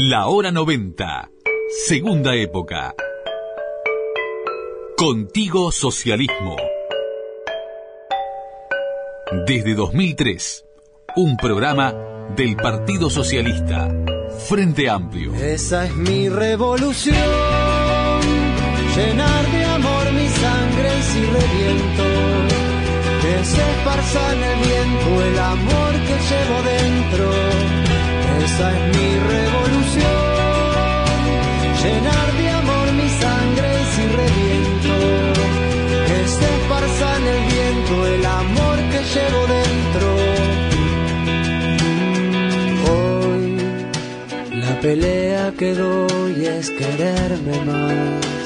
La 0.00 0.28
hora 0.28 0.52
90. 0.52 1.28
Segunda 1.86 2.36
época. 2.36 2.94
Contigo 4.96 5.72
Socialismo. 5.72 6.54
Desde 9.44 9.74
2003, 9.74 10.64
un 11.16 11.36
programa 11.36 11.96
del 12.36 12.54
Partido 12.54 13.10
Socialista, 13.10 13.88
Frente 14.46 14.88
Amplio. 14.88 15.34
Esa 15.34 15.86
es 15.86 15.96
mi 15.96 16.28
revolución, 16.28 17.16
llenar 18.94 19.50
de 19.50 19.64
amor 19.64 20.12
mi 20.12 20.28
sangre 20.28 21.02
si 21.02 21.20
reviento, 21.24 22.04
que 23.20 23.44
se 23.44 23.70
esparza 23.72 24.32
en 24.32 24.42
el 24.44 24.58
viento 24.60 25.24
el 25.24 25.38
amor 25.40 25.92
que 26.06 26.16
llevo 26.30 26.62
dentro. 26.62 27.32
Esa 28.44 28.72
es 28.72 28.96
mi 28.96 29.18
revolución, 29.18 29.57
llenar 31.88 32.28
de 32.40 32.46
amor 32.60 32.86
mi 33.00 33.08
sangre 33.24 33.70
si 33.92 34.02
reviento, 34.22 34.94
que 36.08 36.18
se 36.36 36.46
esparza 36.56 37.06
en 37.18 37.24
el 37.34 37.40
viento 37.54 37.94
el 38.14 38.24
amor 38.26 38.76
que 38.92 39.00
llevo 39.14 39.40
dentro. 39.58 40.06
Hoy 42.92 43.46
la 44.64 44.72
pelea 44.80 45.52
que 45.58 45.74
doy 45.74 46.46
es 46.46 46.70
quererme 46.70 47.56
más. 47.70 48.37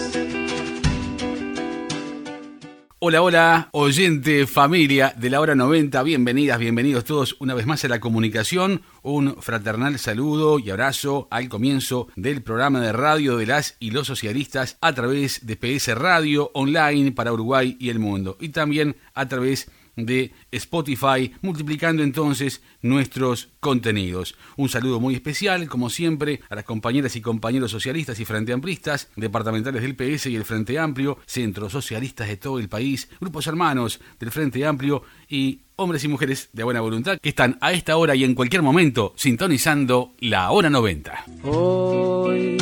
Hola, 3.04 3.20
hola, 3.20 3.68
oyente, 3.72 4.46
familia 4.46 5.12
de 5.16 5.28
la 5.28 5.40
hora 5.40 5.56
90, 5.56 6.00
bienvenidas, 6.04 6.60
bienvenidos 6.60 7.02
todos 7.02 7.34
una 7.40 7.52
vez 7.52 7.66
más 7.66 7.84
a 7.84 7.88
la 7.88 7.98
comunicación. 7.98 8.82
Un 9.02 9.42
fraternal 9.42 9.98
saludo 9.98 10.60
y 10.60 10.70
abrazo 10.70 11.26
al 11.32 11.48
comienzo 11.48 12.06
del 12.14 12.42
programa 12.42 12.80
de 12.80 12.92
radio 12.92 13.36
de 13.38 13.46
las 13.46 13.74
y 13.80 13.90
los 13.90 14.06
socialistas 14.06 14.78
a 14.80 14.92
través 14.92 15.44
de 15.44 15.56
PS 15.56 15.96
Radio 15.96 16.52
Online 16.54 17.10
para 17.10 17.32
Uruguay 17.32 17.76
y 17.80 17.88
el 17.88 17.98
mundo. 17.98 18.36
Y 18.38 18.50
también 18.50 18.94
a 19.14 19.26
través 19.26 19.66
de 19.66 19.72
de 19.96 20.32
Spotify, 20.50 21.32
multiplicando 21.42 22.02
entonces 22.02 22.62
nuestros 22.80 23.48
contenidos. 23.60 24.36
Un 24.56 24.68
saludo 24.68 25.00
muy 25.00 25.14
especial, 25.14 25.68
como 25.68 25.90
siempre, 25.90 26.40
a 26.48 26.54
las 26.54 26.64
compañeras 26.64 27.16
y 27.16 27.20
compañeros 27.20 27.70
socialistas 27.70 28.18
y 28.20 28.24
frente 28.24 28.52
amplistas, 28.52 29.08
departamentales 29.16 29.82
del 29.82 29.96
PS 29.96 30.26
y 30.26 30.36
el 30.36 30.44
Frente 30.44 30.78
Amplio, 30.78 31.18
centros 31.26 31.72
socialistas 31.72 32.28
de 32.28 32.36
todo 32.36 32.58
el 32.58 32.68
país, 32.68 33.08
grupos 33.20 33.46
hermanos 33.46 34.00
del 34.18 34.30
Frente 34.30 34.64
Amplio 34.66 35.02
y 35.28 35.60
hombres 35.76 36.04
y 36.04 36.08
mujeres 36.08 36.50
de 36.52 36.64
buena 36.64 36.80
voluntad 36.80 37.18
que 37.20 37.28
están 37.28 37.58
a 37.60 37.72
esta 37.72 37.96
hora 37.96 38.14
y 38.14 38.24
en 38.24 38.34
cualquier 38.34 38.62
momento 38.62 39.12
sintonizando 39.16 40.14
la 40.20 40.50
hora 40.50 40.70
90. 40.70 41.24
Hoy 41.44 42.56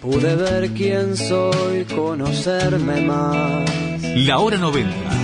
pude 0.00 0.36
ver 0.36 0.70
quién 0.70 1.16
soy, 1.16 1.84
conocerme 1.84 3.02
más. 3.02 3.70
La 4.16 4.38
hora 4.38 4.58
90. 4.58 5.23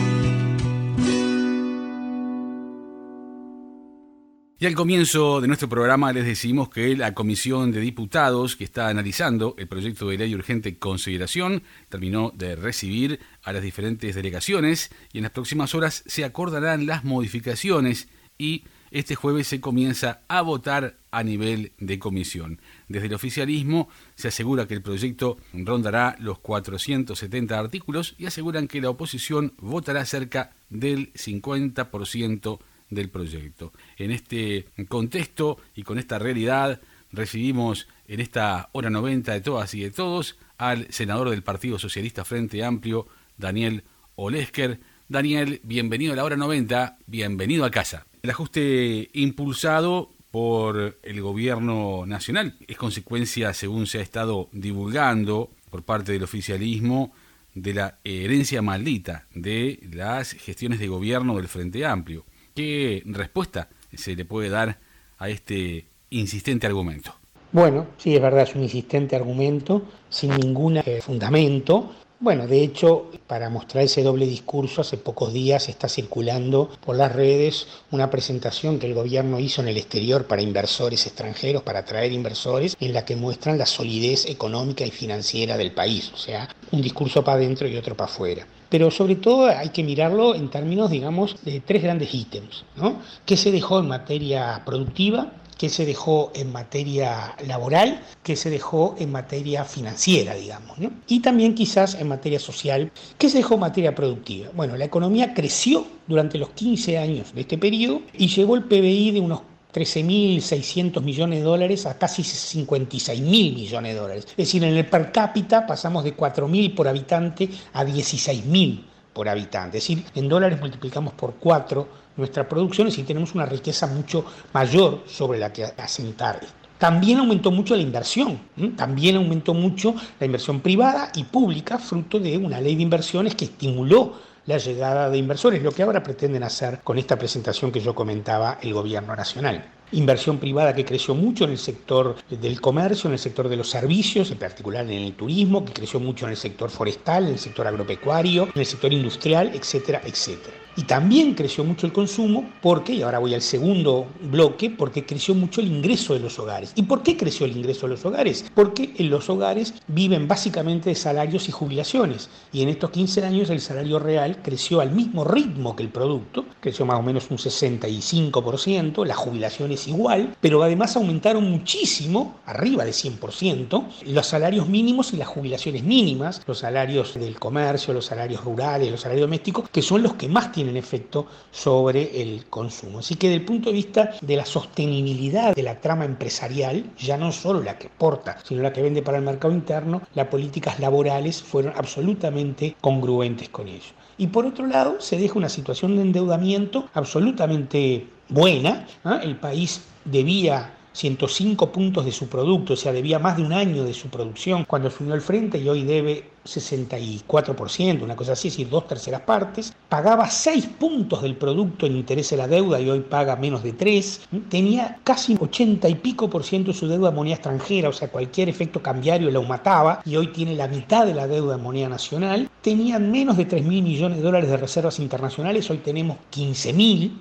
Y 4.62 4.66
al 4.66 4.74
comienzo 4.74 5.40
de 5.40 5.48
nuestro 5.48 5.70
programa 5.70 6.12
les 6.12 6.26
decimos 6.26 6.68
que 6.68 6.94
la 6.94 7.14
Comisión 7.14 7.72
de 7.72 7.80
Diputados 7.80 8.56
que 8.56 8.64
está 8.64 8.88
analizando 8.88 9.54
el 9.56 9.66
proyecto 9.66 10.06
de 10.06 10.18
ley 10.18 10.34
urgente 10.34 10.76
consideración 10.76 11.62
terminó 11.88 12.30
de 12.36 12.56
recibir 12.56 13.20
a 13.42 13.54
las 13.54 13.62
diferentes 13.62 14.14
delegaciones 14.14 14.90
y 15.14 15.16
en 15.16 15.22
las 15.22 15.32
próximas 15.32 15.74
horas 15.74 16.02
se 16.04 16.26
acordarán 16.26 16.84
las 16.84 17.04
modificaciones 17.04 18.08
y 18.36 18.64
este 18.90 19.14
jueves 19.14 19.46
se 19.46 19.62
comienza 19.62 20.20
a 20.28 20.42
votar 20.42 20.98
a 21.10 21.22
nivel 21.22 21.72
de 21.78 21.98
comisión. 21.98 22.60
Desde 22.86 23.06
el 23.06 23.14
oficialismo 23.14 23.88
se 24.14 24.28
asegura 24.28 24.68
que 24.68 24.74
el 24.74 24.82
proyecto 24.82 25.38
rondará 25.54 26.16
los 26.18 26.38
470 26.38 27.58
artículos 27.58 28.14
y 28.18 28.26
aseguran 28.26 28.68
que 28.68 28.82
la 28.82 28.90
oposición 28.90 29.54
votará 29.56 30.04
cerca 30.04 30.52
del 30.68 31.14
50% 31.14 32.58
del 32.90 33.08
proyecto. 33.08 33.72
En 33.96 34.10
este 34.10 34.66
contexto 34.88 35.58
y 35.74 35.82
con 35.82 35.98
esta 35.98 36.18
realidad 36.18 36.80
recibimos 37.12 37.88
en 38.06 38.20
esta 38.20 38.68
hora 38.72 38.90
90 38.90 39.32
de 39.32 39.40
todas 39.40 39.74
y 39.74 39.80
de 39.80 39.90
todos 39.90 40.38
al 40.58 40.92
senador 40.92 41.30
del 41.30 41.42
Partido 41.42 41.78
Socialista 41.78 42.24
Frente 42.24 42.64
Amplio, 42.64 43.06
Daniel 43.38 43.84
Olesker. 44.16 44.80
Daniel, 45.08 45.60
bienvenido 45.64 46.12
a 46.12 46.16
la 46.16 46.24
hora 46.24 46.36
90, 46.36 46.98
bienvenido 47.06 47.64
a 47.64 47.70
casa. 47.70 48.06
El 48.22 48.30
ajuste 48.30 49.08
impulsado 49.14 50.10
por 50.30 50.98
el 51.02 51.20
gobierno 51.20 52.04
nacional 52.06 52.56
es 52.68 52.76
consecuencia, 52.76 53.52
según 53.54 53.86
se 53.86 53.98
ha 53.98 54.02
estado 54.02 54.48
divulgando 54.52 55.50
por 55.70 55.82
parte 55.82 56.12
del 56.12 56.22
oficialismo, 56.22 57.12
de 57.54 57.74
la 57.74 57.98
herencia 58.04 58.62
maldita 58.62 59.26
de 59.34 59.80
las 59.92 60.32
gestiones 60.32 60.78
de 60.78 60.86
gobierno 60.86 61.36
del 61.36 61.48
Frente 61.48 61.84
Amplio. 61.84 62.24
¿Qué 62.60 63.02
respuesta 63.06 63.70
se 63.90 64.14
le 64.14 64.26
puede 64.26 64.50
dar 64.50 64.76
a 65.16 65.30
este 65.30 65.86
insistente 66.10 66.66
argumento? 66.66 67.14
Bueno, 67.52 67.86
sí, 67.96 68.14
es 68.14 68.20
verdad, 68.20 68.42
es 68.42 68.54
un 68.54 68.62
insistente 68.62 69.16
argumento 69.16 69.80
sin 70.10 70.36
ningún 70.36 70.76
eh, 70.76 71.00
fundamento. 71.00 71.90
Bueno, 72.22 72.46
de 72.46 72.62
hecho, 72.62 73.10
para 73.26 73.48
mostrar 73.48 73.84
ese 73.84 74.02
doble 74.02 74.26
discurso, 74.26 74.82
hace 74.82 74.98
pocos 74.98 75.32
días 75.32 75.70
está 75.70 75.88
circulando 75.88 76.68
por 76.84 76.94
las 76.94 77.10
redes 77.10 77.66
una 77.90 78.10
presentación 78.10 78.78
que 78.78 78.88
el 78.88 78.92
gobierno 78.92 79.40
hizo 79.40 79.62
en 79.62 79.68
el 79.68 79.78
exterior 79.78 80.26
para 80.26 80.42
inversores 80.42 81.06
extranjeros, 81.06 81.62
para 81.62 81.78
atraer 81.78 82.12
inversores, 82.12 82.76
en 82.78 82.92
la 82.92 83.06
que 83.06 83.16
muestran 83.16 83.56
la 83.56 83.64
solidez 83.64 84.26
económica 84.26 84.84
y 84.84 84.90
financiera 84.90 85.56
del 85.56 85.72
país, 85.72 86.12
o 86.12 86.18
sea, 86.18 86.46
un 86.72 86.82
discurso 86.82 87.24
para 87.24 87.38
adentro 87.38 87.66
y 87.66 87.76
otro 87.78 87.96
para 87.96 88.10
afuera 88.10 88.46
pero 88.70 88.88
sobre 88.92 89.16
todo 89.16 89.48
hay 89.48 89.70
que 89.70 89.82
mirarlo 89.82 90.34
en 90.36 90.48
términos, 90.48 90.92
digamos, 90.92 91.36
de 91.44 91.60
tres 91.60 91.82
grandes 91.82 92.14
ítems. 92.14 92.64
¿no? 92.76 93.02
¿Qué 93.26 93.36
se 93.36 93.50
dejó 93.50 93.80
en 93.80 93.88
materia 93.88 94.62
productiva? 94.64 95.32
¿Qué 95.60 95.68
se 95.68 95.84
dejó 95.84 96.32
en 96.34 96.50
materia 96.52 97.36
laboral? 97.46 98.00
¿Qué 98.22 98.34
se 98.34 98.48
dejó 98.48 98.96
en 98.98 99.12
materia 99.12 99.66
financiera, 99.66 100.34
digamos? 100.34 100.78
Y 101.06 101.20
también 101.20 101.54
quizás 101.54 101.96
en 101.96 102.08
materia 102.08 102.38
social. 102.38 102.90
¿Qué 103.18 103.28
se 103.28 103.36
dejó 103.36 103.56
en 103.56 103.60
materia 103.60 103.94
productiva? 103.94 104.48
Bueno, 104.54 104.74
la 104.78 104.86
economía 104.86 105.34
creció 105.34 105.86
durante 106.06 106.38
los 106.38 106.48
15 106.52 106.96
años 106.96 107.34
de 107.34 107.42
este 107.42 107.58
periodo 107.58 108.00
y 108.16 108.28
llegó 108.28 108.56
el 108.56 108.64
PBI 108.64 109.10
de 109.10 109.20
unos 109.20 109.42
13.600 109.74 111.02
millones 111.02 111.40
de 111.40 111.44
dólares 111.44 111.84
a 111.84 111.98
casi 111.98 112.22
56.000 112.22 113.20
millones 113.20 113.92
de 113.92 114.00
dólares. 114.00 114.26
Es 114.30 114.36
decir, 114.38 114.64
en 114.64 114.74
el 114.74 114.86
per 114.86 115.12
cápita 115.12 115.66
pasamos 115.66 116.04
de 116.04 116.16
4.000 116.16 116.74
por 116.74 116.88
habitante 116.88 117.50
a 117.74 117.84
16.000 117.84 118.84
por 119.12 119.28
habitante. 119.28 119.76
Es 119.76 119.84
decir, 119.84 120.06
en 120.14 120.26
dólares 120.26 120.58
multiplicamos 120.58 121.12
por 121.12 121.34
4 121.34 121.99
nuestra 122.20 122.48
producción 122.48 122.88
y 122.88 123.02
tenemos 123.02 123.34
una 123.34 123.46
riqueza 123.46 123.86
mucho 123.86 124.24
mayor 124.52 125.02
sobre 125.06 125.38
la 125.38 125.52
que 125.52 125.64
asentar 125.64 126.40
También 126.78 127.18
aumentó 127.18 127.50
mucho 127.50 127.74
la 127.74 127.82
inversión, 127.82 128.38
también 128.76 129.16
aumentó 129.16 129.52
mucho 129.52 129.94
la 130.18 130.26
inversión 130.26 130.60
privada 130.60 131.10
y 131.14 131.24
pública, 131.24 131.78
fruto 131.78 132.20
de 132.20 132.38
una 132.38 132.60
ley 132.60 132.76
de 132.76 132.82
inversiones 132.82 133.34
que 133.34 133.46
estimuló 133.46 134.14
la 134.46 134.58
llegada 134.58 135.10
de 135.10 135.18
inversores, 135.18 135.62
lo 135.62 135.72
que 135.72 135.82
ahora 135.82 136.02
pretenden 136.02 136.42
hacer 136.42 136.80
con 136.82 136.98
esta 136.98 137.18
presentación 137.18 137.70
que 137.70 137.80
yo 137.80 137.94
comentaba 137.94 138.58
el 138.62 138.72
gobierno 138.72 139.14
nacional. 139.14 139.64
Inversión 139.92 140.38
privada 140.38 140.72
que 140.72 140.84
creció 140.84 141.14
mucho 141.14 141.44
en 141.44 141.50
el 141.50 141.58
sector 141.58 142.16
del 142.30 142.60
comercio, 142.60 143.08
en 143.08 143.14
el 143.14 143.18
sector 143.18 143.48
de 143.48 143.56
los 143.56 143.68
servicios, 143.68 144.30
en 144.30 144.38
particular 144.38 144.84
en 144.84 145.02
el 145.02 145.14
turismo, 145.14 145.64
que 145.64 145.72
creció 145.72 145.98
mucho 146.00 146.26
en 146.26 146.32
el 146.32 146.36
sector 146.36 146.70
forestal, 146.70 147.26
en 147.26 147.32
el 147.32 147.38
sector 147.38 147.66
agropecuario, 147.66 148.44
en 148.54 148.60
el 148.60 148.66
sector 148.66 148.92
industrial, 148.92 149.50
etcétera, 149.52 150.00
etcétera. 150.04 150.54
Y 150.76 150.82
también 150.82 151.34
creció 151.34 151.64
mucho 151.64 151.86
el 151.86 151.92
consumo 151.92 152.48
porque, 152.62 152.92
y 152.92 153.02
ahora 153.02 153.18
voy 153.18 153.34
al 153.34 153.42
segundo 153.42 154.06
bloque, 154.22 154.70
porque 154.70 155.04
creció 155.04 155.34
mucho 155.34 155.60
el 155.60 155.66
ingreso 155.66 156.14
de 156.14 156.20
los 156.20 156.38
hogares. 156.38 156.72
¿Y 156.76 156.84
por 156.84 157.02
qué 157.02 157.16
creció 157.16 157.44
el 157.44 157.56
ingreso 157.56 157.86
de 157.86 157.94
los 157.94 158.04
hogares? 158.04 158.44
Porque 158.54 158.94
en 158.96 159.10
los 159.10 159.28
hogares 159.28 159.74
viven 159.88 160.28
básicamente 160.28 160.90
de 160.90 160.94
salarios 160.94 161.48
y 161.48 161.52
jubilaciones. 161.52 162.30
Y 162.52 162.62
en 162.62 162.68
estos 162.68 162.90
15 162.90 163.24
años 163.24 163.50
el 163.50 163.60
salario 163.60 163.98
real 163.98 164.40
creció 164.42 164.80
al 164.80 164.92
mismo 164.92 165.24
ritmo 165.24 165.74
que 165.74 165.82
el 165.82 165.88
producto, 165.88 166.46
creció 166.60 166.86
más 166.86 166.98
o 166.98 167.02
menos 167.02 167.30
un 167.30 167.38
65%, 167.38 169.04
la 169.04 169.14
jubilación 169.14 169.72
es 169.72 169.88
igual, 169.88 170.36
pero 170.40 170.62
además 170.62 170.96
aumentaron 170.96 171.50
muchísimo, 171.50 172.36
arriba 172.46 172.84
de 172.84 172.92
100%, 172.92 173.86
los 174.06 174.26
salarios 174.26 174.68
mínimos 174.68 175.12
y 175.12 175.16
las 175.16 175.28
jubilaciones 175.28 175.82
mínimas, 175.82 176.42
los 176.46 176.58
salarios 176.58 177.14
del 177.14 177.38
comercio, 177.38 177.92
los 177.92 178.06
salarios 178.06 178.44
rurales, 178.44 178.90
los 178.90 179.00
salarios 179.00 179.26
domésticos, 179.26 179.68
que 179.70 179.82
son 179.82 180.02
los 180.02 180.14
que 180.14 180.28
más 180.28 180.52
tienen 180.52 180.59
tienen 180.60 180.76
efecto 180.76 181.26
sobre 181.50 182.20
el 182.20 182.44
consumo. 182.50 182.98
Así 182.98 183.14
que 183.14 183.28
desde 183.28 183.40
el 183.40 183.46
punto 183.46 183.70
de 183.70 183.76
vista 183.76 184.10
de 184.20 184.36
la 184.36 184.44
sostenibilidad 184.44 185.54
de 185.54 185.62
la 185.62 185.80
trama 185.80 186.04
empresarial, 186.04 186.84
ya 186.98 187.16
no 187.16 187.32
solo 187.32 187.62
la 187.62 187.78
que 187.78 187.86
exporta, 187.86 188.36
sino 188.44 188.60
la 188.60 188.70
que 188.70 188.82
vende 188.82 189.00
para 189.00 189.16
el 189.16 189.24
mercado 189.24 189.54
interno, 189.54 190.02
las 190.14 190.26
políticas 190.26 190.78
laborales 190.78 191.42
fueron 191.42 191.72
absolutamente 191.74 192.76
congruentes 192.82 193.48
con 193.48 193.68
ello. 193.68 193.94
Y 194.18 194.26
por 194.26 194.44
otro 194.44 194.66
lado, 194.66 195.00
se 195.00 195.16
deja 195.16 195.38
una 195.38 195.48
situación 195.48 195.96
de 195.96 196.02
endeudamiento 196.02 196.90
absolutamente 196.92 198.06
buena. 198.28 198.86
El 199.22 199.36
país 199.36 199.80
debía 200.04 200.74
105 201.00 201.72
puntos 201.72 202.04
de 202.04 202.12
su 202.12 202.28
producto, 202.28 202.74
o 202.74 202.76
sea, 202.76 202.92
debía 202.92 203.18
más 203.18 203.38
de 203.38 203.42
un 203.42 203.54
año 203.54 203.84
de 203.84 203.94
su 203.94 204.08
producción 204.08 204.66
cuando 204.66 204.88
asumió 204.88 205.14
el 205.14 205.22
frente 205.22 205.56
y 205.56 205.66
hoy 205.66 205.82
debe 205.82 206.28
64%, 206.44 208.02
una 208.02 208.16
cosa 208.16 208.32
así, 208.32 208.48
es 208.48 208.54
decir, 208.54 208.68
dos 208.68 208.86
terceras 208.86 209.22
partes, 209.22 209.74
pagaba 209.88 210.28
6 210.28 210.66
puntos 210.78 211.22
del 211.22 211.36
producto 211.36 211.86
en 211.86 211.96
interés 211.96 212.28
de 212.28 212.36
la 212.36 212.48
deuda 212.48 212.78
y 212.80 212.90
hoy 212.90 213.00
paga 213.00 213.34
menos 213.36 213.62
de 213.62 213.72
3, 213.72 214.28
tenía 214.50 214.98
casi 215.02 215.38
80 215.40 215.88
y 215.88 215.94
pico 215.94 216.28
por 216.28 216.44
ciento 216.44 216.72
de 216.72 216.78
su 216.78 216.86
deuda 216.86 217.08
en 217.08 217.14
moneda 217.14 217.36
extranjera, 217.36 217.88
o 217.88 217.94
sea, 217.94 218.08
cualquier 218.10 218.50
efecto 218.50 218.82
cambiario 218.82 219.30
lo 219.30 219.42
mataba 219.42 220.02
y 220.04 220.16
hoy 220.16 220.26
tiene 220.26 220.54
la 220.54 220.68
mitad 220.68 221.06
de 221.06 221.14
la 221.14 221.26
deuda 221.26 221.54
en 221.54 221.62
moneda 221.62 221.88
nacional, 221.88 222.49
tenía 222.62 222.98
menos 222.98 223.36
de 223.36 223.44
3 223.44 223.64
mil 223.64 223.82
millones 223.82 224.18
de 224.18 224.24
dólares 224.24 224.50
de 224.50 224.56
reservas 224.56 224.98
internacionales, 224.98 225.70
hoy 225.70 225.78
tenemos 225.78 226.18
15 226.30 226.72
mil, 226.72 227.20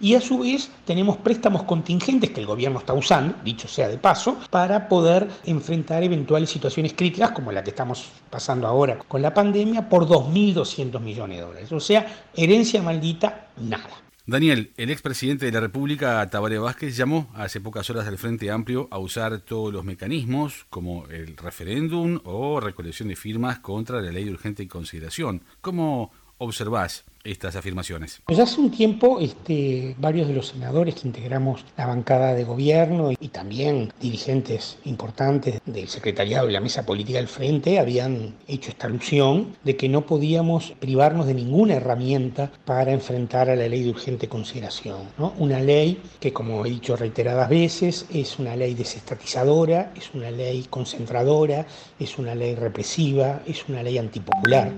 y 0.00 0.14
a 0.14 0.20
su 0.20 0.38
vez 0.38 0.70
tenemos 0.84 1.16
préstamos 1.18 1.62
contingentes 1.62 2.30
que 2.30 2.40
el 2.40 2.46
gobierno 2.46 2.80
está 2.80 2.92
usando, 2.92 3.36
dicho 3.44 3.68
sea 3.68 3.88
de 3.88 3.98
paso, 3.98 4.36
para 4.50 4.88
poder 4.88 5.28
enfrentar 5.44 6.02
eventuales 6.02 6.50
situaciones 6.50 6.92
críticas 6.94 7.30
como 7.30 7.52
la 7.52 7.62
que 7.62 7.70
estamos 7.70 8.08
pasando 8.30 8.66
ahora 8.66 8.98
con 9.06 9.22
la 9.22 9.32
pandemia 9.32 9.88
por 9.88 10.08
2.200 10.08 11.00
millones 11.00 11.38
de 11.38 11.44
dólares. 11.44 11.72
O 11.72 11.80
sea, 11.80 12.24
herencia 12.34 12.82
maldita, 12.82 13.48
nada. 13.58 14.09
Daniel, 14.26 14.72
el 14.76 14.90
expresidente 14.90 15.46
de 15.46 15.52
la 15.52 15.60
República, 15.60 16.28
Tabaré 16.28 16.58
Vázquez, 16.58 16.94
llamó 16.94 17.30
hace 17.34 17.60
pocas 17.60 17.88
horas 17.88 18.06
al 18.06 18.18
Frente 18.18 18.50
Amplio 18.50 18.86
a 18.90 18.98
usar 18.98 19.40
todos 19.40 19.72
los 19.72 19.82
mecanismos, 19.84 20.66
como 20.68 21.06
el 21.06 21.36
referéndum 21.38 22.20
o 22.24 22.60
recolección 22.60 23.08
de 23.08 23.16
firmas 23.16 23.60
contra 23.60 24.02
la 24.02 24.12
ley 24.12 24.24
de 24.24 24.32
urgente 24.32 24.68
consideración. 24.68 25.42
¿Cómo 25.62 26.12
observás 26.36 27.04
estas 27.24 27.56
afirmaciones? 27.56 28.22
Pues 28.24 28.38
hace 28.38 28.60
un 28.60 28.70
tiempo 28.70 29.20
este, 29.20 29.94
varios 29.98 30.28
de 30.28 30.34
los 30.34 30.48
senadores 30.48 30.94
que 30.94 31.08
integramos 31.08 31.64
la 31.76 31.86
bancada 31.86 32.34
de 32.34 32.44
gobierno 32.44 33.10
y 33.12 33.28
también 33.28 33.92
dirigentes 34.00 34.78
importantes 34.84 35.60
del 35.66 35.88
secretariado 35.88 36.48
y 36.48 36.52
la 36.52 36.60
mesa 36.60 36.86
política 36.86 37.18
del 37.18 37.28
frente 37.28 37.78
habían 37.78 38.34
hecho 38.48 38.70
esta 38.70 38.86
alusión 38.86 39.56
de 39.64 39.76
que 39.76 39.88
no 39.88 40.06
podíamos 40.06 40.72
privarnos 40.80 41.26
de 41.26 41.34
ninguna 41.34 41.74
herramienta 41.74 42.50
para 42.64 42.92
enfrentar 42.92 43.50
a 43.50 43.56
la 43.56 43.68
ley 43.68 43.82
de 43.82 43.90
urgente 43.90 44.28
consideración. 44.28 45.00
¿no? 45.18 45.34
Una 45.38 45.60
ley 45.60 46.00
que, 46.20 46.32
como 46.32 46.64
he 46.64 46.70
dicho 46.70 46.96
reiteradas 46.96 47.48
veces, 47.48 48.06
es 48.12 48.38
una 48.38 48.56
ley 48.56 48.74
desestatizadora, 48.74 49.92
es 49.96 50.10
una 50.14 50.30
ley 50.30 50.66
concentradora, 50.70 51.66
es 51.98 52.18
una 52.18 52.34
ley 52.34 52.54
represiva, 52.54 53.42
es 53.46 53.68
una 53.68 53.82
ley 53.82 53.98
antipopular, 53.98 54.72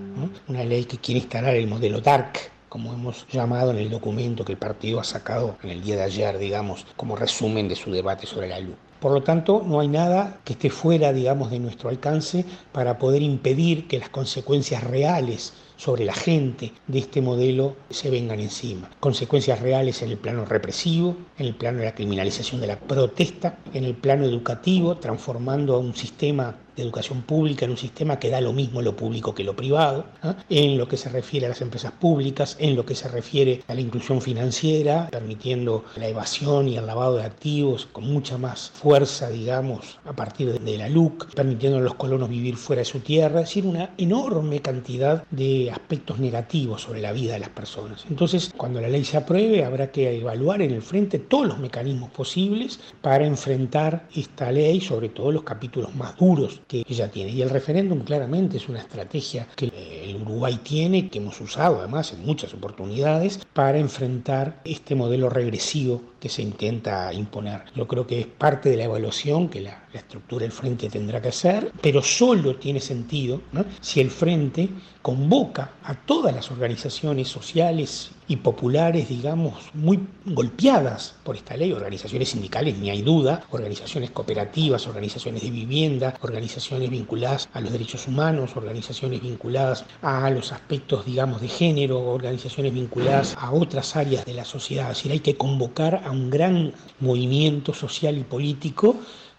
una 0.49 0.65
ley 0.65 0.85
que 0.85 0.99
quiere 0.99 1.21
instalar 1.21 1.55
el 1.55 1.67
modelo 1.67 2.01
DARC 2.01 2.32
como 2.73 2.95
hemos 2.95 3.27
llamado 3.31 3.71
en 3.71 3.77
el 3.77 3.91
documento 3.91 4.47
que 4.47 4.53
el 4.53 4.59
partido 4.59 4.99
ha 4.99 5.05
sacado 5.05 5.59
en 5.63 5.69
el 5.69 5.83
día 5.83 5.97
de 5.97 6.05
ayer, 6.05 6.39
digamos, 6.39 6.87
como 6.97 7.17
resumen 7.17 7.69
de 7.69 7.77
su 7.77 7.93
debate 7.93 8.27
sobre 8.27 8.49
la 8.49 8.61
luz. 8.61 8.77
Por 8.99 9.13
lo 9.13 9.23
tanto, 9.23 9.63
no 9.67 9.81
hay 9.81 9.89
nada 9.89 10.39
que 10.43 10.55
esté 10.55 10.71
fuera, 10.71 11.13
digamos, 11.13 11.51
de 11.51 11.59
nuestro 11.59 11.91
alcance 11.91 12.47
para 12.73 12.99
poder 12.99 13.21
impedir 13.21 13.89
que 13.89 13.99
las 13.99 14.09
consecuencias 14.09 14.83
reales 14.85 15.53
sobre 15.77 16.07
la 16.07 16.15
gente 16.15 16.73
de 16.87 17.01
este 17.01 17.21
modelo 17.21 17.77
se 17.91 18.09
vengan 18.09 18.41
encima. 18.41 18.89
Consecuencias 19.01 19.61
reales 19.61 20.01
en 20.01 20.09
el 20.09 20.17
plano 20.17 20.47
represivo, 20.47 21.15
en 21.37 21.47
el 21.49 21.55
plano 21.55 21.81
de 21.81 21.85
la 21.85 21.95
criminalización 21.95 22.63
de 22.63 22.69
la 22.69 22.81
protesta, 22.81 23.59
en 23.75 23.85
el 23.85 23.97
plano 23.97 24.25
educativo, 24.25 24.97
transformando 24.97 25.75
a 25.75 25.79
un 25.79 25.95
sistema 25.95 26.57
de 26.77 26.83
educación 26.83 27.23
pública 27.23 27.65
en 27.65 27.73
un 27.73 27.77
sistema 27.77 28.19
que 28.19 28.31
da 28.31 28.41
lo 28.41 28.53
mismo 28.53 28.83
lo 28.83 28.97
público 28.97 29.35
que 29.35 29.45
lo 29.45 29.55
privado, 29.55 30.05
en 30.49 30.79
lo 30.79 30.89
que 30.89 30.97
se 30.97 31.09
refiere 31.09 31.47
a 31.47 31.51
las 31.51 31.61
empresas 31.61 31.93
públicas, 31.93 32.57
en 32.59 32.77
lo 32.77 32.85
que 32.85 32.95
se 32.95 33.09
refiere 33.09 33.63
a 33.69 33.75
la 33.75 33.81
inclusión 33.81 34.21
financiera, 34.21 35.09
permitiendo 35.11 35.85
la 35.97 36.09
evasión 36.09 36.69
y 36.69 36.77
el 36.77 36.87
lavado 36.87 37.17
de 37.17 37.25
activos 37.25 37.87
con 37.93 38.05
mucha 38.05 38.39
más 38.39 38.71
fuerza, 38.71 39.29
digamos, 39.31 39.99
a 40.05 40.13
partir 40.13 40.59
de 40.59 40.79
la 40.79 40.89
LUC, 40.89 41.35
permitiendo 41.35 41.79
a 41.79 41.83
los 41.83 41.95
colonos 41.95 42.29
vivir 42.29 42.57
fuera 42.57 42.81
de 42.81 42.87
su 42.87 43.01
tierra, 43.01 43.41
es 43.41 43.49
decir, 43.49 43.67
una 43.67 43.91
enorme 43.99 44.61
cantidad 44.61 45.25
de 45.31 45.71
aspectos 45.71 46.19
negativos 46.19 46.83
sobre 46.83 47.01
la 47.01 47.13
vida 47.13 47.35
de 47.35 47.41
las 47.41 47.51
personas. 47.51 48.05
Entonces, 48.09 48.53
cuando 48.57 48.81
la 48.81 48.89
ley 48.89 49.05
se 49.05 49.17
apruebe, 49.17 49.65
habrá 49.65 49.91
que 49.91 50.19
evaluar 50.19 50.63
en 50.63 50.73
el 50.73 50.83
frente 50.83 51.19
todos 51.19 51.47
los 51.47 51.59
mecanismos 51.59 52.11
posibles 52.11 52.81
para 53.01 53.27
enfrentar 53.27 54.09
esta 54.15 54.51
ley, 54.51 54.81
sobre 54.81 55.09
todo 55.09 55.33
los 55.33 55.43
capítulos 55.43 55.95
más 55.95 56.17
duros 56.17 56.61
que 56.73 56.85
ella 56.89 57.11
tiene. 57.11 57.33
Y 57.33 57.43
el 57.43 57.51
referéndum 57.51 58.01
claramente 58.01 58.57
es 58.57 58.67
una 58.69 58.79
estrategia 58.79 59.47
que 59.55 59.71
el 60.05 60.17
Uruguay 60.17 60.59
tiene, 60.63 61.09
que 61.11 61.19
hemos 61.19 61.39
usado 61.41 61.81
además 61.81 62.13
en 62.15 62.25
muchas 62.25 62.55
oportunidades, 62.55 63.41
para 63.53 63.79
enfrentar 63.79 64.63
este 64.65 64.95
modelo 64.95 65.29
regresivo 65.29 66.01
que 66.23 66.29
se 66.29 66.41
intenta 66.41 67.13
imponer. 67.13 67.65
Yo 67.75 67.89
creo 67.89 68.07
que 68.07 68.21
es 68.21 68.27
parte 68.29 68.71
de 68.71 68.77
la 68.77 68.85
evaluación 68.85 69.49
que 69.49 69.61
la, 69.61 69.83
estructura 69.93 70.45
del 70.45 70.53
frente 70.53 70.89
tendrá 70.89 71.21
que 71.21 71.29
hacer, 71.29 71.71
pero 71.83 72.01
solo 72.01 72.57
tiene 72.57 72.81
sentido 72.81 73.43
si 73.83 74.01
el 74.01 74.11
frente 74.11 74.71
convoca 75.03 75.73
a 75.83 75.95
todas 75.95 76.35
las 76.35 76.51
organizaciones 76.51 77.29
sociales 77.29 78.13
y 78.29 78.37
populares, 78.37 79.09
digamos, 79.09 79.69
muy 79.75 80.01
golpeadas 80.25 81.17
por 81.25 81.37
esta 81.37 81.57
ley, 81.57 81.73
organizaciones 81.73 82.31
sindicales, 82.31 82.79
ni 82.79 82.89
hay 82.89 83.03
duda, 83.03 83.43
organizaciones 83.51 84.11
cooperativas, 84.13 84.87
organizaciones 84.87 85.43
de 85.43 85.51
vivienda, 85.51 86.15
organizaciones 86.23 86.89
vinculadas 86.89 87.49
a 87.53 87.61
los 87.61 87.73
derechos 87.73 88.07
humanos, 88.07 88.57
organizaciones 88.57 89.21
vinculadas 89.21 89.85
a 90.01 90.31
los 90.31 90.53
aspectos, 90.53 91.05
digamos, 91.05 91.43
de 91.43 91.49
género, 91.49 92.01
organizaciones 92.01 92.73
vinculadas 92.73 93.37
a 93.39 93.53
otras 93.53 93.97
áreas 93.97 94.25
de 94.25 94.35
la 94.35 94.45
sociedad. 94.45 94.91
Es 94.93 94.99
decir, 94.99 95.13
hay 95.13 95.21
que 95.21 95.37
convocar 95.37 95.97
a 96.05 96.12
un 96.13 96.31
gran 96.31 96.73
movimiento 97.01 97.75
social 97.75 98.17
y 98.17 98.23
político 98.23 98.97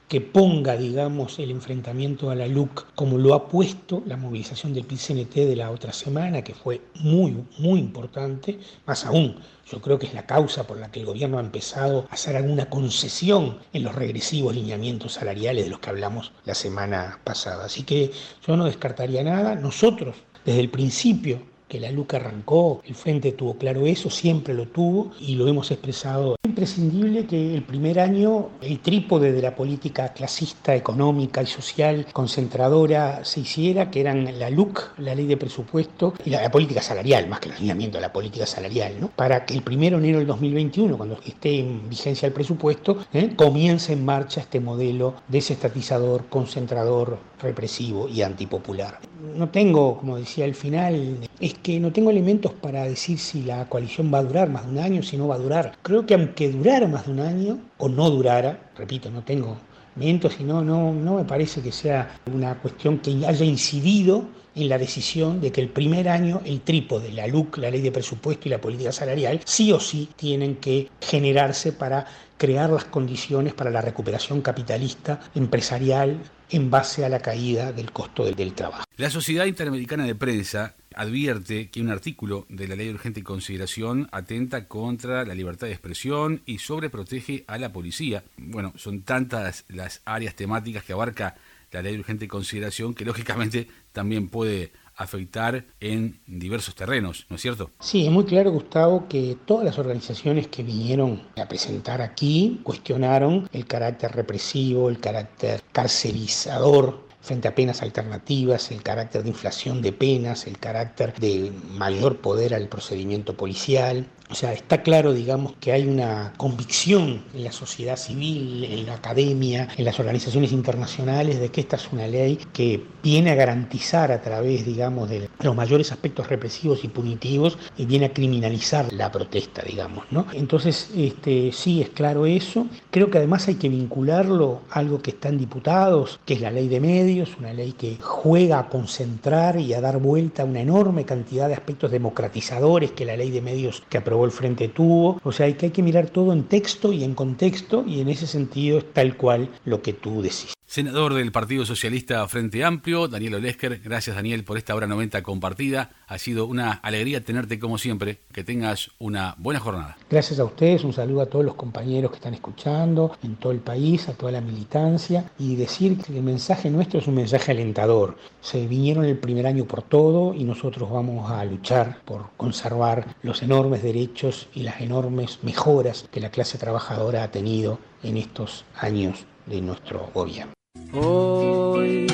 que 0.07 0.21
ponga, 0.21 0.77
digamos, 0.77 1.39
el 1.39 1.49
enfrentamiento 1.49 2.29
a 2.29 2.35
la 2.35 2.47
LUC 2.47 2.85
como 2.93 3.17
lo 3.17 3.33
ha 3.33 3.47
puesto 3.47 4.03
la 4.05 4.17
movilización 4.17 4.73
del 4.73 4.85
PCNT 4.85 5.33
de 5.33 5.55
la 5.55 5.71
otra 5.71 5.91
semana, 5.91 6.43
que 6.43 6.53
fue 6.53 6.81
muy, 6.99 7.35
muy 7.57 7.79
importante, 7.79 8.59
más 8.85 9.05
aún. 9.05 9.37
Yo 9.71 9.81
creo 9.81 9.97
que 9.97 10.05
es 10.05 10.13
la 10.13 10.27
causa 10.27 10.67
por 10.67 10.77
la 10.77 10.91
que 10.91 10.99
el 10.99 11.07
gobierno 11.07 11.37
ha 11.37 11.41
empezado 11.41 12.05
a 12.09 12.13
hacer 12.13 12.35
alguna 12.35 12.69
concesión 12.69 13.57
en 13.71 13.83
los 13.83 13.95
regresivos 13.95 14.53
lineamientos 14.53 15.13
salariales 15.13 15.63
de 15.63 15.71
los 15.71 15.79
que 15.79 15.89
hablamos 15.89 16.31
la 16.45 16.53
semana 16.53 17.19
pasada. 17.23 17.65
Así 17.65 17.83
que 17.83 18.11
yo 18.45 18.55
no 18.55 18.65
descartaría 18.65 19.23
nada. 19.23 19.55
Nosotros, 19.55 20.17
desde 20.45 20.59
el 20.59 20.69
principio, 20.69 21.41
que 21.73 21.79
la 21.79 21.89
LUC 21.89 22.13
arrancó, 22.13 22.83
el 22.85 22.93
Frente 22.93 23.31
tuvo 23.31 23.55
claro 23.55 23.87
eso, 23.87 24.11
siempre 24.11 24.53
lo 24.53 24.67
tuvo 24.67 25.09
y 25.19 25.33
lo 25.33 25.47
hemos 25.47 25.71
expresado. 25.71 26.35
Es 26.43 26.49
imprescindible 26.49 27.25
que 27.25 27.55
el 27.55 27.63
primer 27.63 27.99
año 27.99 28.49
el 28.61 28.79
trípode 28.79 29.31
de 29.31 29.41
la 29.41 29.55
política 29.55 30.13
clasista, 30.13 30.75
económica 30.75 31.41
y 31.41 31.47
social 31.47 32.05
concentradora 32.13 33.25
se 33.25 33.39
hiciera, 33.39 33.89
que 33.89 34.01
eran 34.01 34.37
la 34.37 34.51
LUC, 34.51 34.99
la 34.99 35.15
ley 35.15 35.25
de 35.25 35.35
presupuesto 35.35 36.13
y 36.23 36.29
la, 36.29 36.51
política 36.51 36.83
salarial, 36.83 37.27
más 37.27 37.39
que 37.39 37.49
el 37.49 37.55
alineamiento 37.55 37.97
de 37.97 38.01
la 38.03 38.13
política 38.13 38.45
salarial, 38.45 38.93
¿no? 39.01 39.07
para 39.07 39.43
que 39.43 39.55
el 39.55 39.63
primero 39.63 39.97
de 39.97 40.03
enero 40.03 40.19
del 40.19 40.27
2021, 40.27 40.95
cuando 40.95 41.17
esté 41.25 41.57
en 41.57 41.89
vigencia 41.89 42.27
el 42.27 42.33
presupuesto, 42.33 43.03
¿eh? 43.13 43.33
comience 43.35 43.93
en 43.93 44.05
marcha 44.05 44.41
este 44.41 44.59
modelo 44.59 45.15
desestatizador, 45.27 46.25
concentrador, 46.29 47.17
represivo 47.43 48.07
y 48.07 48.21
antipopular. 48.21 48.99
No 49.35 49.49
tengo, 49.49 49.97
como 49.97 50.17
decía 50.17 50.45
al 50.45 50.55
final, 50.55 51.19
es 51.39 51.53
que 51.55 51.79
no 51.79 51.91
tengo 51.91 52.09
elementos 52.09 52.53
para 52.53 52.85
decir 52.85 53.19
si 53.19 53.43
la 53.43 53.65
coalición 53.69 54.11
va 54.13 54.19
a 54.19 54.23
durar 54.23 54.49
más 54.49 54.65
de 54.65 54.71
un 54.71 54.79
año, 54.79 55.03
si 55.03 55.17
no 55.17 55.27
va 55.27 55.35
a 55.35 55.39
durar. 55.39 55.77
Creo 55.81 56.05
que 56.05 56.13
aunque 56.13 56.49
durara 56.49 56.87
más 56.87 57.05
de 57.05 57.11
un 57.11 57.19
año 57.19 57.59
o 57.77 57.89
no 57.89 58.09
durara, 58.09 58.71
repito, 58.75 59.11
no 59.11 59.23
tengo 59.23 59.57
elementos 59.95 60.37
y 60.39 60.43
no, 60.43 60.63
no, 60.63 60.93
no 60.93 61.15
me 61.15 61.23
parece 61.23 61.61
que 61.61 61.71
sea 61.71 62.19
una 62.33 62.55
cuestión 62.55 62.99
que 62.99 63.11
haya 63.25 63.45
incidido 63.45 64.25
en 64.55 64.69
la 64.69 64.77
decisión 64.77 65.41
de 65.41 65.51
que 65.51 65.61
el 65.61 65.69
primer 65.69 66.09
año 66.09 66.41
el 66.45 66.61
trípode, 66.61 67.11
la 67.11 67.27
LUC, 67.27 67.57
la 67.57 67.71
ley 67.71 67.81
de 67.81 67.91
presupuesto 67.91 68.47
y 68.47 68.51
la 68.51 68.61
política 68.61 68.91
salarial, 68.91 69.41
sí 69.45 69.71
o 69.71 69.79
sí 69.79 70.09
tienen 70.15 70.57
que 70.57 70.89
generarse 71.01 71.73
para 71.73 72.05
crear 72.37 72.69
las 72.69 72.85
condiciones 72.85 73.53
para 73.53 73.71
la 73.71 73.81
recuperación 73.81 74.41
capitalista 74.41 75.19
empresarial 75.33 76.19
en 76.53 76.69
base 76.69 77.03
a 77.03 77.09
la 77.09 77.19
caída 77.19 77.71
del 77.71 77.91
costo 77.91 78.25
del, 78.25 78.53
trabajo. 78.53 78.83
La 78.97 79.09
Sociedad 79.09 79.45
Interamericana 79.45 80.05
de 80.05 80.13
Prensa 80.13 80.75
advierte 80.95 81.69
que 81.69 81.81
un 81.81 81.89
artículo 81.89 82.45
de 82.47 82.67
la 82.67 82.75
Ley 82.75 82.87
de 82.87 82.93
Urgente 82.93 83.23
Consideración 83.23 84.07
atenta 84.11 84.67
contra 84.67 85.25
la 85.25 85.33
libertad 85.33 85.65
de 85.65 85.73
expresión 85.73 86.43
y 86.45 86.59
sobreprotege 86.59 87.43
a 87.47 87.57
la 87.57 87.73
policía. 87.73 88.23
Bueno, 88.37 88.71
son 88.75 89.01
tantas 89.01 89.65
las 89.67 90.01
áreas 90.05 90.35
temáticas 90.35 90.83
que 90.83 90.93
abarca 90.93 91.35
la 91.73 91.81
Ley 91.81 91.93
de 91.93 91.99
Urgente 91.99 92.27
Consideración 92.27 92.93
que 92.93 93.05
lógicamente 93.05 93.67
también 93.91 94.29
puede 94.29 94.71
afectar 94.95 95.65
en 95.79 96.19
diversos 96.27 96.75
terrenos, 96.75 97.25
¿no 97.29 97.35
es 97.35 97.41
cierto? 97.41 97.71
Sí, 97.79 98.05
es 98.05 98.11
muy 98.11 98.25
claro, 98.25 98.51
Gustavo, 98.51 99.07
que 99.07 99.37
todas 99.45 99.65
las 99.65 99.79
organizaciones 99.79 100.47
que 100.47 100.63
vinieron 100.63 101.23
a 101.35 101.47
presentar 101.47 102.01
aquí 102.01 102.61
cuestionaron 102.63 103.49
el 103.51 103.65
carácter 103.65 104.11
represivo, 104.11 104.89
el 104.89 104.99
carácter 104.99 105.61
carcelizador 105.71 107.03
frente 107.23 107.47
a 107.47 107.55
penas 107.55 107.81
alternativas, 107.81 108.69
el 108.71 108.83
carácter 108.83 109.23
de 109.23 109.29
inflación 109.29 109.81
de 109.81 109.93
penas, 109.93 110.45
el 110.45 110.59
carácter 110.59 111.13
de 111.15 111.53
mayor 111.71 112.17
poder 112.17 112.53
al 112.53 112.67
procedimiento 112.67 113.35
policial, 113.35 114.05
o 114.29 114.35
sea, 114.35 114.53
está 114.53 114.81
claro, 114.81 115.13
digamos, 115.13 115.53
que 115.59 115.71
hay 115.71 115.85
una 115.85 116.33
convicción 116.37 117.23
en 117.33 117.43
la 117.43 117.51
sociedad 117.51 117.97
civil, 117.97 118.63
en 118.63 118.85
la 118.85 118.95
academia, 118.95 119.67
en 119.77 119.85
las 119.85 119.99
organizaciones 119.99 120.51
internacionales, 120.51 121.39
de 121.39 121.49
que 121.49 121.61
esta 121.61 121.75
es 121.75 121.91
una 121.91 122.07
ley 122.07 122.39
que 122.51 122.83
viene 123.03 123.31
a 123.31 123.35
garantizar 123.35 124.11
a 124.11 124.21
través, 124.21 124.65
digamos, 124.65 125.09
de 125.09 125.29
los 125.39 125.55
mayores 125.55 125.91
aspectos 125.91 126.29
represivos 126.29 126.83
y 126.83 126.87
punitivos, 126.87 127.57
y 127.77 127.85
viene 127.85 128.07
a 128.07 128.13
criminalizar 128.13 128.91
la 128.93 129.11
protesta, 129.11 129.61
digamos, 129.61 130.05
¿no? 130.09 130.25
Entonces, 130.33 130.89
este, 130.95 131.51
sí, 131.51 131.81
es 131.81 131.89
claro 131.89 132.25
eso. 132.25 132.65
Creo 132.89 133.11
que 133.11 133.19
además 133.19 133.47
hay 133.47 133.55
que 133.55 133.69
vincularlo 133.69 134.61
a 134.71 134.79
algo 134.79 135.01
que 135.01 135.11
está 135.11 135.29
en 135.29 135.37
diputados, 135.37 136.19
que 136.25 136.33
es 136.33 136.41
la 136.41 136.51
ley 136.51 136.67
de 136.67 136.79
medios, 136.79 137.37
una 137.37 137.53
ley 137.53 137.73
que 137.73 137.97
juega 137.99 138.59
a 138.59 138.69
concentrar 138.69 139.59
y 139.59 139.73
a 139.73 139.81
dar 139.81 139.99
vuelta 139.99 140.43
a 140.43 140.45
una 140.45 140.61
enorme 140.61 141.05
cantidad 141.05 141.47
de 141.47 141.53
aspectos 141.53 141.91
democratizadores 141.91 142.91
que 142.91 143.05
la 143.05 143.15
ley 143.15 143.29
de 143.29 143.41
medios 143.41 143.83
que 143.89 143.97
aprobó 143.97 144.22
el 144.25 144.31
Frente 144.31 144.67
tuvo. 144.67 145.19
O 145.23 145.31
sea, 145.31 145.45
hay 145.45 145.53
que, 145.53 145.67
hay 145.67 145.71
que 145.71 145.83
mirar 145.83 146.09
todo 146.09 146.33
en 146.33 146.43
texto 146.43 146.93
y 146.93 147.03
en 147.03 147.13
contexto 147.13 147.83
y 147.87 148.01
en 148.01 148.09
ese 148.09 148.27
sentido 148.27 148.79
es 148.79 148.93
tal 148.93 149.17
cual 149.17 149.49
lo 149.65 149.81
que 149.81 149.93
tú 149.93 150.21
decís. 150.21 150.53
Senador 150.73 151.13
del 151.13 151.31
Partido 151.31 151.67
Socialista 151.67 152.27
Frente 152.27 152.63
Amplio, 152.63 153.07
Daniel 153.07 153.35
Olesker. 153.35 153.79
Gracias, 153.83 154.15
Daniel, 154.15 154.43
por 154.43 154.57
esta 154.57 154.73
hora 154.73 154.87
90 154.87 155.21
compartida. 155.21 155.91
Ha 156.07 156.17
sido 156.17 156.47
una 156.47 156.71
alegría 156.71 157.23
tenerte 157.23 157.59
como 157.59 157.77
siempre. 157.77 158.21
Que 158.33 158.43
tengas 158.43 158.89
una 158.97 159.35
buena 159.37 159.59
jornada. 159.59 159.95
Gracias 160.09 160.39
a 160.39 160.45
ustedes. 160.45 160.83
Un 160.83 160.91
saludo 160.91 161.21
a 161.21 161.25
todos 161.27 161.45
los 161.45 161.53
compañeros 161.53 162.09
que 162.09 162.15
están 162.15 162.33
escuchando 162.33 163.15
en 163.21 163.35
todo 163.35 163.51
el 163.51 163.59
país, 163.59 164.09
a 164.09 164.13
toda 164.13 164.31
la 164.31 164.41
militancia. 164.41 165.29
Y 165.37 165.57
decir 165.57 165.95
que 165.99 166.11
el 166.11 166.23
mensaje 166.23 166.71
nuestro 166.71 166.99
es 167.01 167.05
un 167.05 167.13
mensaje 167.13 167.51
alentador. 167.51 168.17
Se 168.41 168.65
vinieron 168.65 169.05
el 169.05 169.19
primer 169.19 169.45
año 169.45 169.65
por 169.65 169.83
todo 169.83 170.33
y 170.33 170.43
nosotros 170.43 170.89
vamos 170.89 171.29
a 171.29 171.45
luchar 171.45 171.99
por 172.03 172.31
conservar 172.35 173.15
los 173.21 173.43
enormes 173.43 173.83
derechos 173.83 174.47
y 174.55 174.63
las 174.63 174.81
enormes 174.81 175.37
mejoras 175.43 176.09
que 176.09 176.19
la 176.19 176.31
clase 176.31 176.57
trabajadora 176.57 177.21
ha 177.21 177.29
tenido 177.29 177.77
en 178.01 178.17
estos 178.17 178.65
años 178.75 179.27
de 179.45 179.61
nuestro 179.61 180.09
gobierno. 180.15 180.53
Hoy 180.95 182.05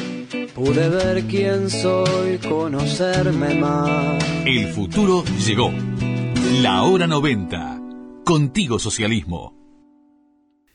pude 0.56 0.88
ver 0.88 1.26
quién 1.26 1.70
soy, 1.70 2.38
conocerme 2.38 3.56
más. 3.56 4.24
El 4.46 4.70
futuro 4.70 5.26
llegó. 5.46 5.70
La 6.62 6.84
hora 6.84 7.06
90. 7.06 7.82
Contigo 8.24 8.80
socialismo. 8.80 9.54